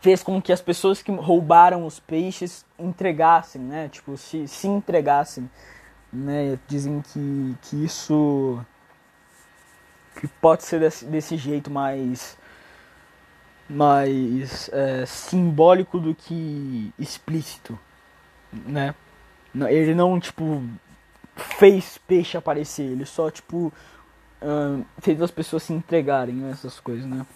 fez 0.00 0.22
com 0.22 0.40
que 0.40 0.52
as 0.52 0.60
pessoas 0.60 1.02
que 1.02 1.10
roubaram 1.12 1.84
os 1.86 1.98
peixes 1.98 2.64
entregassem, 2.78 3.60
né? 3.60 3.88
Tipo, 3.88 4.16
se, 4.16 4.46
se 4.46 4.66
entregassem, 4.66 5.48
né? 6.12 6.58
Dizem 6.66 7.00
que, 7.02 7.56
que 7.62 7.84
isso 7.84 8.64
que 10.20 10.26
pode 10.26 10.64
ser 10.64 10.80
desse, 10.80 11.04
desse 11.04 11.36
jeito 11.36 11.70
mais 11.70 12.36
mais 13.68 14.70
é, 14.72 15.04
simbólico 15.04 16.00
do 16.00 16.14
que 16.14 16.92
explícito, 16.98 17.78
né? 18.52 18.94
Ele 19.54 19.94
não, 19.94 20.18
tipo, 20.18 20.62
fez 21.36 21.98
peixe 21.98 22.36
aparecer, 22.36 22.84
ele 22.84 23.04
só, 23.04 23.30
tipo, 23.30 23.72
uh, 24.42 24.84
fez 25.00 25.20
as 25.20 25.30
pessoas 25.30 25.64
se 25.64 25.72
entregarem 25.72 26.34
nessas 26.34 26.76
né, 26.76 26.80
coisas, 26.82 27.06
né? 27.06 27.26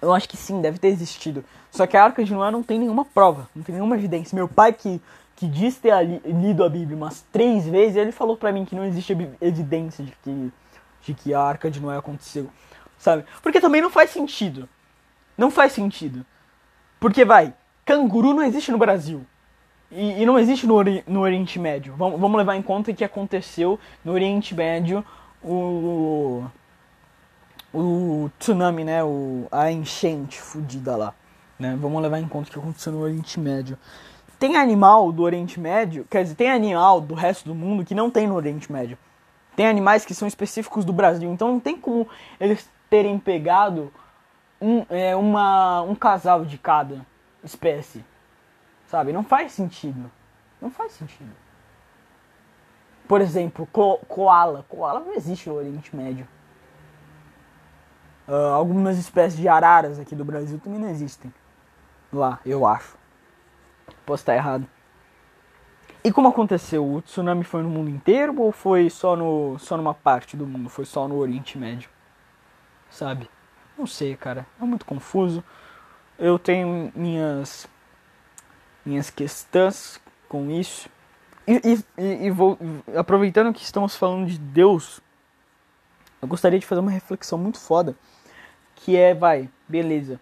Eu 0.00 0.12
acho 0.12 0.28
que 0.28 0.36
sim, 0.36 0.60
deve 0.60 0.78
ter 0.78 0.88
existido. 0.88 1.44
Só 1.70 1.86
que 1.86 1.96
a 1.96 2.04
Arca 2.04 2.24
de 2.24 2.32
Noé 2.32 2.50
não 2.50 2.62
tem 2.62 2.78
nenhuma 2.78 3.04
prova, 3.04 3.48
não 3.54 3.62
tem 3.62 3.74
nenhuma 3.74 3.96
evidência. 3.96 4.34
Meu 4.34 4.48
pai, 4.48 4.72
que, 4.72 5.00
que 5.36 5.46
diz 5.46 5.76
ter 5.76 5.92
lido 6.24 6.64
a 6.64 6.68
Bíblia 6.68 6.96
umas 6.96 7.24
três 7.32 7.66
vezes, 7.66 7.96
ele 7.96 8.12
falou 8.12 8.36
pra 8.36 8.52
mim 8.52 8.64
que 8.64 8.74
não 8.74 8.84
existe 8.84 9.16
evidência 9.40 10.04
de 10.04 10.12
que, 10.22 10.52
de 11.02 11.14
que 11.14 11.34
a 11.34 11.40
Arca 11.40 11.70
de 11.70 11.80
Noé 11.80 11.96
aconteceu, 11.96 12.48
sabe? 12.96 13.24
Porque 13.42 13.60
também 13.60 13.82
não 13.82 13.90
faz 13.90 14.10
sentido. 14.10 14.68
Não 15.36 15.50
faz 15.50 15.72
sentido. 15.72 16.24
Porque, 16.98 17.24
vai, 17.24 17.54
canguru 17.84 18.34
não 18.34 18.42
existe 18.42 18.72
no 18.72 18.78
Brasil. 18.78 19.24
E, 19.90 20.22
e 20.22 20.26
não 20.26 20.38
existe 20.38 20.66
no, 20.66 20.74
ori 20.74 21.02
no 21.06 21.20
Oriente 21.20 21.58
Médio. 21.58 21.94
Vamos, 21.96 22.20
vamos 22.20 22.36
levar 22.36 22.56
em 22.56 22.62
conta 22.62 22.92
que 22.92 23.04
aconteceu 23.04 23.78
no 24.04 24.12
Oriente 24.12 24.54
Médio 24.54 25.04
o, 25.42 26.44
o 27.72 28.30
tsunami, 28.38 28.84
né? 28.84 29.02
O, 29.04 29.46
a 29.50 29.70
enchente 29.70 30.40
fudida 30.40 30.96
lá. 30.96 31.14
Né? 31.58 31.76
Vamos 31.80 32.00
levar 32.02 32.18
em 32.18 32.28
conta 32.28 32.50
que 32.50 32.58
aconteceu 32.58 32.92
no 32.92 33.00
Oriente 33.00 33.38
Médio. 33.38 33.78
Tem 34.38 34.56
animal 34.56 35.10
do 35.10 35.22
Oriente 35.22 35.58
Médio, 35.58 36.06
quer 36.08 36.22
dizer, 36.22 36.36
tem 36.36 36.50
animal 36.50 37.00
do 37.00 37.14
resto 37.14 37.48
do 37.48 37.54
mundo 37.54 37.84
que 37.84 37.94
não 37.94 38.08
tem 38.08 38.26
no 38.26 38.36
Oriente 38.36 38.70
Médio. 38.70 38.96
Tem 39.56 39.66
animais 39.66 40.04
que 40.04 40.14
são 40.14 40.28
específicos 40.28 40.84
do 40.84 40.92
Brasil. 40.92 41.32
Então 41.32 41.48
não 41.48 41.58
tem 41.58 41.76
como 41.76 42.08
eles 42.38 42.70
terem 42.88 43.18
pegado 43.18 43.92
um, 44.60 44.86
é, 44.88 45.16
uma, 45.16 45.82
um 45.82 45.96
casal 45.96 46.44
de 46.44 46.56
cada 46.56 47.04
espécie. 47.42 48.04
Sabe? 48.86 49.12
Não 49.12 49.24
faz 49.24 49.50
sentido. 49.52 50.10
Não 50.62 50.70
faz 50.70 50.92
sentido. 50.92 51.32
Por 53.08 53.20
exemplo, 53.20 53.66
co 53.72 53.98
koala. 54.06 54.64
Koala 54.68 55.00
não 55.00 55.14
existe 55.14 55.48
no 55.48 55.56
Oriente 55.56 55.94
Médio. 55.94 56.28
Uh, 58.28 58.52
algumas 58.52 58.98
espécies 58.98 59.40
de 59.40 59.48
araras 59.48 59.98
aqui 59.98 60.14
do 60.14 60.24
Brasil 60.24 60.60
também 60.62 60.78
não 60.78 60.90
existem. 60.90 61.32
Lá, 62.12 62.38
eu 62.44 62.66
acho. 62.66 62.96
Posso 64.04 64.22
estar 64.22 64.34
errado. 64.34 64.66
E 66.04 66.12
como 66.12 66.28
aconteceu? 66.28 66.86
O 66.86 67.02
tsunami 67.02 67.42
foi 67.42 67.62
no 67.62 67.70
mundo 67.70 67.90
inteiro 67.90 68.38
ou 68.40 68.52
foi 68.52 68.90
só, 68.90 69.16
no, 69.16 69.58
só 69.58 69.76
numa 69.76 69.94
parte 69.94 70.36
do 70.36 70.46
mundo? 70.46 70.68
Foi 70.68 70.84
só 70.84 71.08
no 71.08 71.16
Oriente 71.16 71.56
Médio? 71.56 71.90
Sabe? 72.90 73.28
Não 73.76 73.86
sei, 73.86 74.14
cara. 74.16 74.46
É 74.60 74.64
muito 74.64 74.84
confuso. 74.84 75.42
Eu 76.18 76.38
tenho 76.38 76.92
minhas 76.94 77.68
minhas 78.84 79.10
questões 79.10 80.00
com 80.28 80.50
isso. 80.50 80.88
E, 81.46 81.82
e, 81.96 82.26
e 82.26 82.30
vou 82.30 82.58
aproveitando 82.96 83.52
que 83.52 83.62
estamos 83.62 83.96
falando 83.96 84.26
de 84.26 84.38
Deus, 84.38 85.00
eu 86.20 86.28
gostaria 86.28 86.58
de 86.58 86.66
fazer 86.66 86.80
uma 86.80 86.90
reflexão 86.90 87.38
muito 87.38 87.58
foda, 87.58 87.96
que 88.78 88.96
é, 88.96 89.14
vai, 89.14 89.48
beleza. 89.68 90.20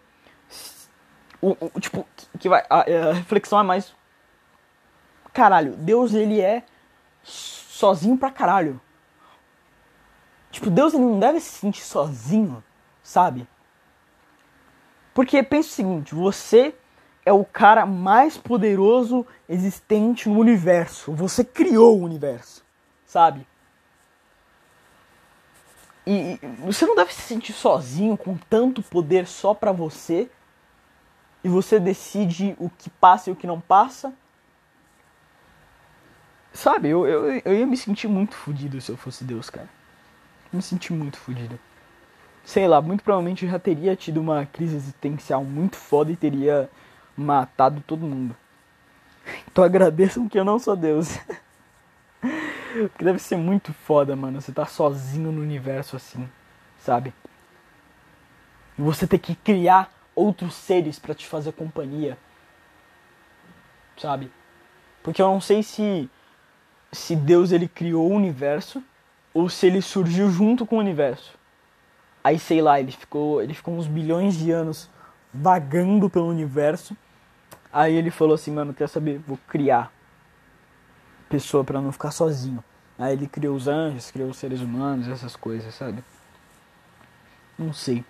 O, 1.40 1.56
o 1.74 1.80
tipo, 1.80 2.06
que 2.38 2.48
vai, 2.48 2.64
a, 2.68 2.80
a 2.80 3.12
reflexão 3.12 3.60
é 3.60 3.62
mais 3.62 3.94
caralho, 5.32 5.76
Deus 5.76 6.14
ele 6.14 6.40
é 6.40 6.64
sozinho 7.22 8.16
pra 8.16 8.30
caralho. 8.30 8.80
Tipo, 10.50 10.70
Deus 10.70 10.94
ele 10.94 11.04
não 11.04 11.18
deve 11.18 11.38
se 11.40 11.50
sentir 11.50 11.82
sozinho 11.82 12.62
sabe? 13.06 13.46
Porque 15.14 15.42
pensa 15.42 15.68
o 15.68 15.72
seguinte, 15.72 16.14
você 16.14 16.74
é 17.24 17.32
o 17.32 17.44
cara 17.44 17.86
mais 17.86 18.36
poderoso 18.36 19.24
existente 19.48 20.28
no 20.28 20.38
universo. 20.38 21.12
Você 21.12 21.44
criou 21.44 21.98
o 21.98 22.02
universo, 22.02 22.64
sabe? 23.06 23.46
E 26.06 26.38
você 26.60 26.86
não 26.86 26.94
deve 26.94 27.12
se 27.12 27.22
sentir 27.22 27.52
sozinho 27.52 28.16
com 28.16 28.36
tanto 28.36 28.80
poder 28.82 29.26
só 29.26 29.52
pra 29.54 29.72
você. 29.72 30.30
e 31.42 31.48
você 31.48 31.78
decide 31.78 32.56
o 32.58 32.68
que 32.68 32.90
passa 32.90 33.30
e 33.30 33.32
o 33.32 33.36
que 33.36 33.46
não 33.46 33.60
passa. 33.60 34.12
Sabe, 36.52 36.88
eu, 36.88 37.06
eu, 37.06 37.42
eu 37.44 37.54
ia 37.54 37.66
me 37.66 37.76
sentir 37.76 38.08
muito 38.08 38.34
fodido 38.34 38.80
se 38.80 38.90
eu 38.90 38.96
fosse 38.96 39.22
Deus, 39.24 39.50
cara. 39.50 39.68
Me 40.52 40.62
senti 40.62 40.92
muito 40.92 41.18
fodido. 41.18 41.58
Sei 42.44 42.66
lá, 42.66 42.80
muito 42.80 43.04
provavelmente 43.04 43.44
eu 43.44 43.50
já 43.50 43.58
teria 43.58 43.94
tido 43.96 44.20
uma 44.20 44.46
crise 44.46 44.76
existencial 44.76 45.44
muito 45.44 45.76
foda 45.76 46.10
e 46.12 46.16
teria 46.16 46.70
matado 47.16 47.82
todo 47.86 48.06
mundo. 48.06 48.34
Então 49.48 49.64
agradeçam 49.64 50.28
que 50.28 50.38
eu 50.38 50.44
não 50.44 50.58
sou 50.58 50.76
Deus. 50.76 51.18
que 52.96 53.04
deve 53.04 53.18
ser 53.18 53.36
muito 53.36 53.72
foda, 53.72 54.14
mano. 54.14 54.40
Você 54.40 54.52
tá 54.52 54.66
sozinho 54.66 55.32
no 55.32 55.40
universo 55.40 55.96
assim, 55.96 56.28
sabe? 56.78 57.12
E 58.78 58.82
você 58.82 59.06
ter 59.06 59.18
que 59.18 59.34
criar 59.34 59.90
outros 60.14 60.54
seres 60.54 60.98
para 60.98 61.14
te 61.14 61.26
fazer 61.26 61.52
companhia. 61.52 62.18
Sabe? 63.96 64.30
Porque 65.02 65.20
eu 65.22 65.26
não 65.26 65.40
sei 65.40 65.62
se 65.62 66.10
se 66.92 67.16
Deus 67.16 67.52
ele 67.52 67.68
criou 67.68 68.10
o 68.10 68.14
universo 68.14 68.82
ou 69.34 69.48
se 69.48 69.66
ele 69.66 69.82
surgiu 69.82 70.30
junto 70.30 70.64
com 70.64 70.76
o 70.76 70.80
universo. 70.80 71.36
Aí 72.24 72.38
sei 72.38 72.62
lá, 72.62 72.80
ele 72.80 72.92
ficou, 72.92 73.42
ele 73.42 73.54
ficou 73.54 73.74
uns 73.74 73.86
bilhões 73.86 74.36
de 74.36 74.50
anos 74.50 74.90
vagando 75.32 76.08
pelo 76.08 76.28
universo. 76.28 76.96
Aí 77.72 77.94
ele 77.94 78.10
falou 78.10 78.34
assim, 78.34 78.50
mano, 78.50 78.72
quer 78.72 78.88
saber? 78.88 79.18
Vou 79.26 79.38
criar 79.48 79.92
pessoa 81.28 81.64
para 81.64 81.80
não 81.80 81.92
ficar 81.92 82.10
sozinho. 82.10 82.62
Aí 82.98 83.12
ele 83.12 83.26
criou 83.26 83.54
os 83.54 83.68
anjos, 83.68 84.10
criou 84.10 84.30
os 84.30 84.36
seres 84.36 84.60
humanos, 84.60 85.08
essas 85.08 85.36
coisas, 85.36 85.74
sabe? 85.74 86.02
Não 87.58 87.72
sei. 87.72 88.04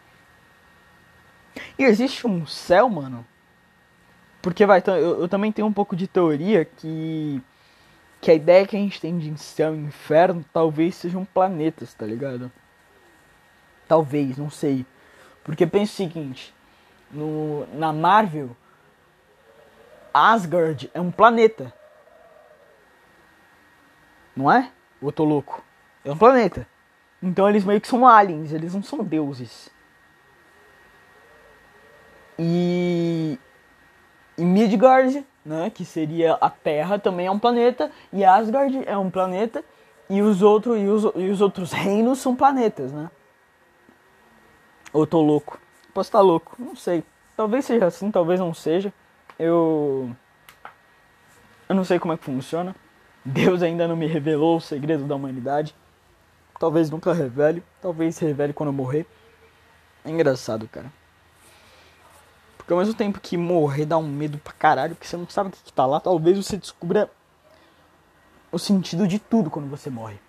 E 1.79 1.85
existe 1.85 2.26
um 2.26 2.46
céu, 2.46 2.88
mano? 2.88 3.26
Porque 4.42 4.64
vai, 4.64 4.83
eu, 4.87 5.22
eu 5.22 5.29
também 5.29 5.50
tenho 5.50 5.66
um 5.66 5.72
pouco 5.72 5.96
de 5.96 6.07
teoria 6.07 6.64
que 6.64 7.42
que 8.20 8.31
a 8.31 8.35
ideia 8.35 8.66
que 8.66 8.76
a 8.76 8.79
gente 8.79 9.00
tem 9.00 9.16
de 9.18 9.38
céu 9.38 9.74
e 9.74 9.79
inferno 9.79 10.44
talvez 10.52 10.94
sejam 10.96 11.24
planetas, 11.24 11.94
tá 11.94 12.05
ligado? 12.05 12.50
Talvez, 13.87 14.37
não 14.37 14.50
sei. 14.50 14.85
Porque 15.44 15.66
pensa 15.66 15.92
o 15.92 15.96
seguinte, 15.96 16.52
no, 17.11 17.66
na 17.74 17.92
Marvel, 17.92 18.57
Asgard 20.12 20.90
é 20.92 21.00
um 21.00 21.11
planeta. 21.11 21.72
Não 24.37 24.51
é? 24.51 24.70
Ou 25.01 25.09
eu 25.09 25.12
tô 25.12 25.25
louco? 25.25 25.62
É 26.05 26.12
um 26.12 26.18
planeta. 26.18 26.66
Então 27.22 27.49
eles 27.49 27.64
meio 27.64 27.81
que 27.81 27.88
são 27.88 28.07
aliens, 28.07 28.53
eles 28.53 28.75
não 28.75 28.83
são 28.83 29.03
deuses. 29.03 29.70
E, 32.38 33.38
e 34.37 34.44
Midgard 34.44 35.25
né, 35.46 35.70
que 35.70 35.85
seria 35.85 36.35
a 36.35 36.51
Terra, 36.51 36.99
também 36.99 37.27
é 37.27 37.31
um 37.31 37.38
planeta, 37.38 37.90
e 38.12 38.25
Asgard 38.25 38.83
é 38.85 38.99
um 38.99 39.09
planeta, 39.09 39.64
e 40.11 40.20
os, 40.20 40.42
outros, 40.42 40.77
e 40.77 40.87
os, 40.87 41.05
e 41.14 41.31
os 41.31 41.40
outros 41.40 41.72
reinos 41.72 42.18
são 42.18 42.35
planetas, 42.35 42.92
né? 42.92 43.09
Ou 44.92 45.03
eu 45.03 45.07
tô 45.07 45.20
louco? 45.20 45.59
Posso 45.94 46.09
estar 46.09 46.18
tá 46.18 46.25
louco, 46.25 46.57
não 46.59 46.75
sei. 46.75 47.05
Talvez 47.37 47.64
seja 47.64 47.87
assim, 47.87 48.11
talvez 48.11 48.40
não 48.40 48.53
seja. 48.53 48.92
Eu. 49.38 50.11
Eu 51.68 51.75
não 51.75 51.85
sei 51.85 51.99
como 51.99 52.14
é 52.14 52.16
que 52.16 52.25
funciona. 52.25 52.75
Deus 53.26 53.60
ainda 53.60 53.88
não 53.88 53.96
me 53.96 54.06
revelou 54.06 54.56
o 54.56 54.60
segredo 54.60 55.04
da 55.04 55.16
humanidade. 55.16 55.74
Talvez 56.60 56.88
nunca 56.88 57.12
revele. 57.12 57.60
Talvez 57.82 58.16
revele 58.20 58.52
quando 58.52 58.68
eu 58.68 58.72
morrer. 58.72 59.04
É 60.04 60.10
engraçado, 60.10 60.68
cara. 60.68 60.92
Porque 62.56 62.72
ao 62.72 62.78
mesmo 62.78 62.94
tempo 62.94 63.20
que 63.20 63.36
morrer 63.36 63.84
dá 63.84 63.98
um 63.98 64.06
medo 64.06 64.38
pra 64.38 64.52
caralho, 64.52 64.94
porque 64.94 65.08
você 65.08 65.16
não 65.16 65.28
sabe 65.28 65.48
o 65.48 65.52
que, 65.52 65.62
que 65.62 65.72
tá 65.72 65.84
lá, 65.84 65.98
talvez 65.98 66.36
você 66.36 66.56
descubra 66.56 67.10
o 68.52 68.58
sentido 68.60 69.08
de 69.08 69.18
tudo 69.18 69.50
quando 69.50 69.68
você 69.68 69.90
morre. 69.90 70.20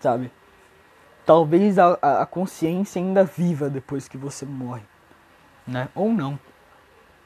Sabe? 0.00 0.30
Talvez 1.24 1.78
a, 1.78 1.92
a 2.22 2.26
consciência 2.26 3.00
ainda 3.00 3.24
viva 3.24 3.70
depois 3.70 4.06
que 4.06 4.18
você 4.18 4.44
morre. 4.44 4.82
Né? 5.66 5.88
Ou 5.94 6.12
não. 6.12 6.38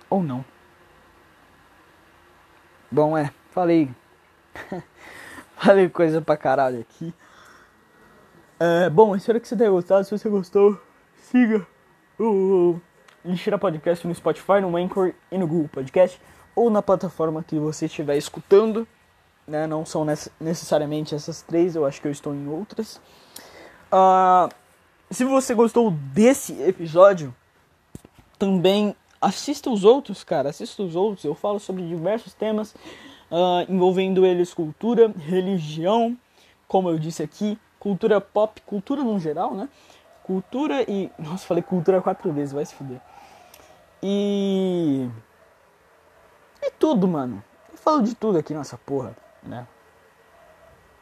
Ou 0.09 0.23
não. 0.23 0.45
Bom, 2.91 3.19
é, 3.19 3.33
falei. 3.51 3.91
falei 5.57 5.89
coisa 5.89 6.21
pra 6.21 6.37
caralho 6.37 6.81
aqui. 6.81 7.13
É, 8.59 8.89
bom, 8.89 9.15
espero 9.17 9.41
que 9.41 9.49
você 9.49 9.57
tenha 9.57 9.71
gostado. 9.71 10.05
Se 10.05 10.17
você 10.17 10.29
gostou, 10.29 10.81
siga 11.17 11.67
o. 12.19 12.79
Lixeira 13.25 13.59
Podcast 13.59 14.07
no 14.07 14.15
Spotify, 14.15 14.61
no 14.61 14.77
Anchor 14.77 15.15
e 15.33 15.39
no 15.39 15.47
Google 15.47 15.69
Podcast, 15.69 16.21
ou 16.55 16.69
na 16.69 16.83
plataforma 16.83 17.43
que 17.43 17.59
você 17.59 17.87
estiver 17.87 18.17
escutando. 18.17 18.87
Né? 19.47 19.67
Não 19.67 19.85
são 19.87 20.07
necessariamente 20.39 21.15
essas 21.15 21.41
três, 21.41 21.75
eu 21.75 21.87
acho 21.87 22.01
que 22.01 22.07
eu 22.07 22.13
estou 22.13 22.35
em 22.35 22.47
outras. 22.49 23.01
Uh, 23.91 24.53
se 25.11 25.25
você 25.25 25.55
gostou 25.55 25.91
desse 25.91 26.53
episódio, 26.63 27.35
também 28.39 28.95
assista 29.21 29.71
os 29.71 29.85
outros, 29.85 30.23
cara. 30.23 30.51
Assista 30.51 30.83
os 30.83 30.95
outros. 30.95 31.25
Eu 31.25 31.35
falo 31.35 31.59
sobre 31.59 31.87
diversos 31.87 32.35
temas 32.35 32.75
uh, 33.35 33.71
envolvendo 33.71 34.25
eles 34.25 34.55
cultura, 34.55 35.13
religião, 35.19 36.17
como 36.69 36.89
eu 36.89 36.99
disse 36.99 37.23
aqui, 37.23 37.59
cultura 37.81 38.21
pop, 38.21 38.61
cultura 38.63 39.03
no 39.03 39.19
geral, 39.19 39.55
né? 39.55 39.69
Cultura 40.23 40.83
e. 40.89 41.11
Nossa, 41.19 41.47
falei 41.47 41.63
cultura 41.63 42.01
quatro 42.01 42.33
vezes, 42.33 42.55
vai 42.55 42.65
se 42.65 42.75
fuder. 42.75 43.01
E. 44.03 45.09
E 46.63 46.71
tudo, 46.79 47.09
mano. 47.09 47.43
Eu 47.73 47.77
falo 47.77 48.03
de 48.03 48.15
tudo 48.15 48.39
aqui 48.39 48.55
nessa 48.55 48.79
porra, 48.79 49.15
né? 49.43 49.67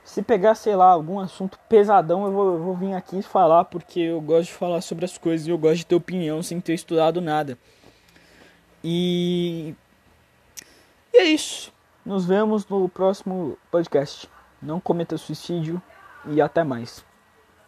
Se 0.04 0.20
pegar, 0.20 0.56
sei 0.56 0.74
lá, 0.74 0.86
algum 0.86 1.20
assunto 1.20 1.56
pesadão, 1.68 2.26
eu 2.26 2.32
vou, 2.32 2.54
eu 2.54 2.58
vou 2.58 2.74
vir 2.74 2.94
aqui 2.94 3.22
falar 3.22 3.66
porque 3.66 4.00
eu 4.00 4.20
gosto 4.20 4.48
de 4.48 4.54
falar 4.54 4.80
sobre 4.80 5.04
as 5.04 5.16
coisas 5.16 5.46
e 5.46 5.50
eu 5.50 5.58
gosto 5.58 5.76
de 5.76 5.86
ter 5.86 5.94
opinião 5.94 6.42
sem 6.42 6.60
ter 6.60 6.74
estudado 6.74 7.20
nada. 7.20 7.56
E. 8.82 9.74
E 11.14 11.18
é 11.18 11.24
isso. 11.24 11.72
Nos 12.04 12.26
vemos 12.26 12.66
no 12.66 12.88
próximo 12.88 13.56
podcast. 13.70 14.28
Não 14.60 14.80
cometa 14.80 15.16
suicídio 15.16 15.80
e 16.26 16.40
até 16.40 16.64
mais. 16.64 17.04